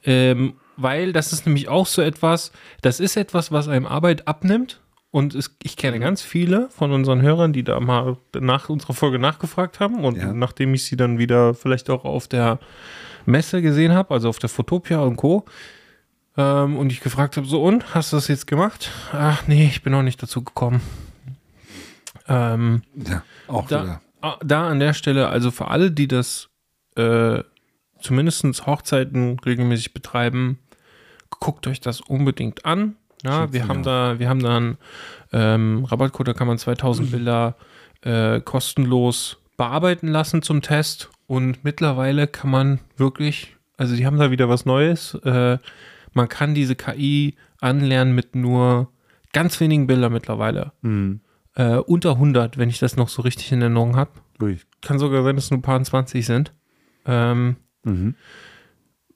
[0.05, 2.53] Ähm, weil das ist nämlich auch so etwas,
[2.83, 4.81] das ist etwas, was einem Arbeit abnimmt.
[5.15, 9.21] Und es, ich kenne ganz viele von unseren Hörern, die da mal nach unserer Folge
[9.21, 10.05] nachgefragt haben.
[10.05, 10.33] Und Ja.
[10.33, 12.59] nachdem ich sie dann wieder vielleicht auch auf der
[13.25, 15.45] Messe gesehen habe, also auf der Fotopia und Co.
[16.37, 18.91] Ähm, und ich gefragt habe, so und, hast du das jetzt gemacht?
[19.13, 20.81] Ach nee, ich bin noch nicht dazu gekommen.
[22.27, 24.01] Ähm, Ja, auch da, wieder.
[24.21, 26.49] ah, da an der Stelle, also für alle, die das
[26.97, 27.41] äh,
[28.01, 30.59] zumindest Hochzeiten regelmäßig betreiben,
[31.31, 32.97] guckt euch das unbedingt an.
[33.25, 34.79] Ja, wir haben da, wir haben da einen
[35.33, 37.57] ähm, Rabattcode, da kann man 2000 Bilder
[38.03, 44.31] äh, kostenlos bearbeiten lassen zum Test Und mittlerweile kann man wirklich, also die haben da
[44.31, 45.15] wieder was Neues.
[45.25, 45.59] Äh,
[46.13, 48.91] man kann diese KI anlernen mit nur
[49.33, 50.73] ganz wenigen Bildern mittlerweile.
[50.83, 51.21] Mhm.
[51.55, 54.11] Äh, unter 100, wenn ich das noch so richtig in Erinnerung habe.
[54.83, 56.53] Kann sogar sein, dass es nur ein paar 20 sind.
[57.07, 58.15] Ähm, Mhm.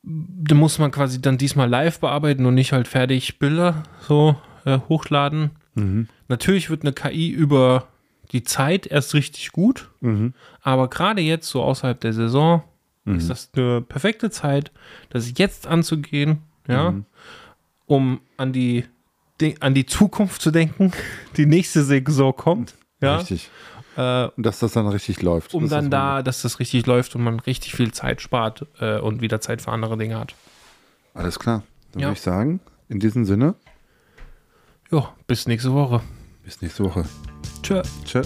[0.03, 4.79] Da muss man quasi dann diesmal live bearbeiten und nicht halt fertig Bilder so äh,
[4.89, 5.51] hochladen.
[5.75, 6.09] Mhm.
[6.29, 7.89] Natürlich wird eine KI über
[8.33, 10.35] die Zeit erst richtig gut, Mhm.
[10.63, 12.63] aber gerade jetzt so außerhalb der Saison
[13.05, 13.17] Mhm.
[13.17, 14.71] ist das eine perfekte Zeit,
[15.11, 17.05] das jetzt anzugehen, ja, Mhm.
[17.87, 18.85] um an die,
[19.61, 20.93] an die Zukunft zu denken,
[21.37, 23.51] die nächste Saison kommt, ja, Richtig.
[23.99, 25.53] Äh, Und dass das dann richtig läuft.
[25.55, 28.65] um Das dann ist da, dass das richtig läuft und man richtig viel Zeit spart
[28.81, 30.35] äh, und wieder Zeit für andere Dinge hat.
[31.15, 31.63] Alles klar.
[31.93, 32.09] Dann Ja.
[32.09, 33.55] würde ich sagen, in diesem Sinne,
[34.91, 36.01] Ja, bis nächste Woche.
[36.45, 37.05] bis nächste Woche.
[37.63, 37.83] Tschö.
[38.05, 38.23] Tschö.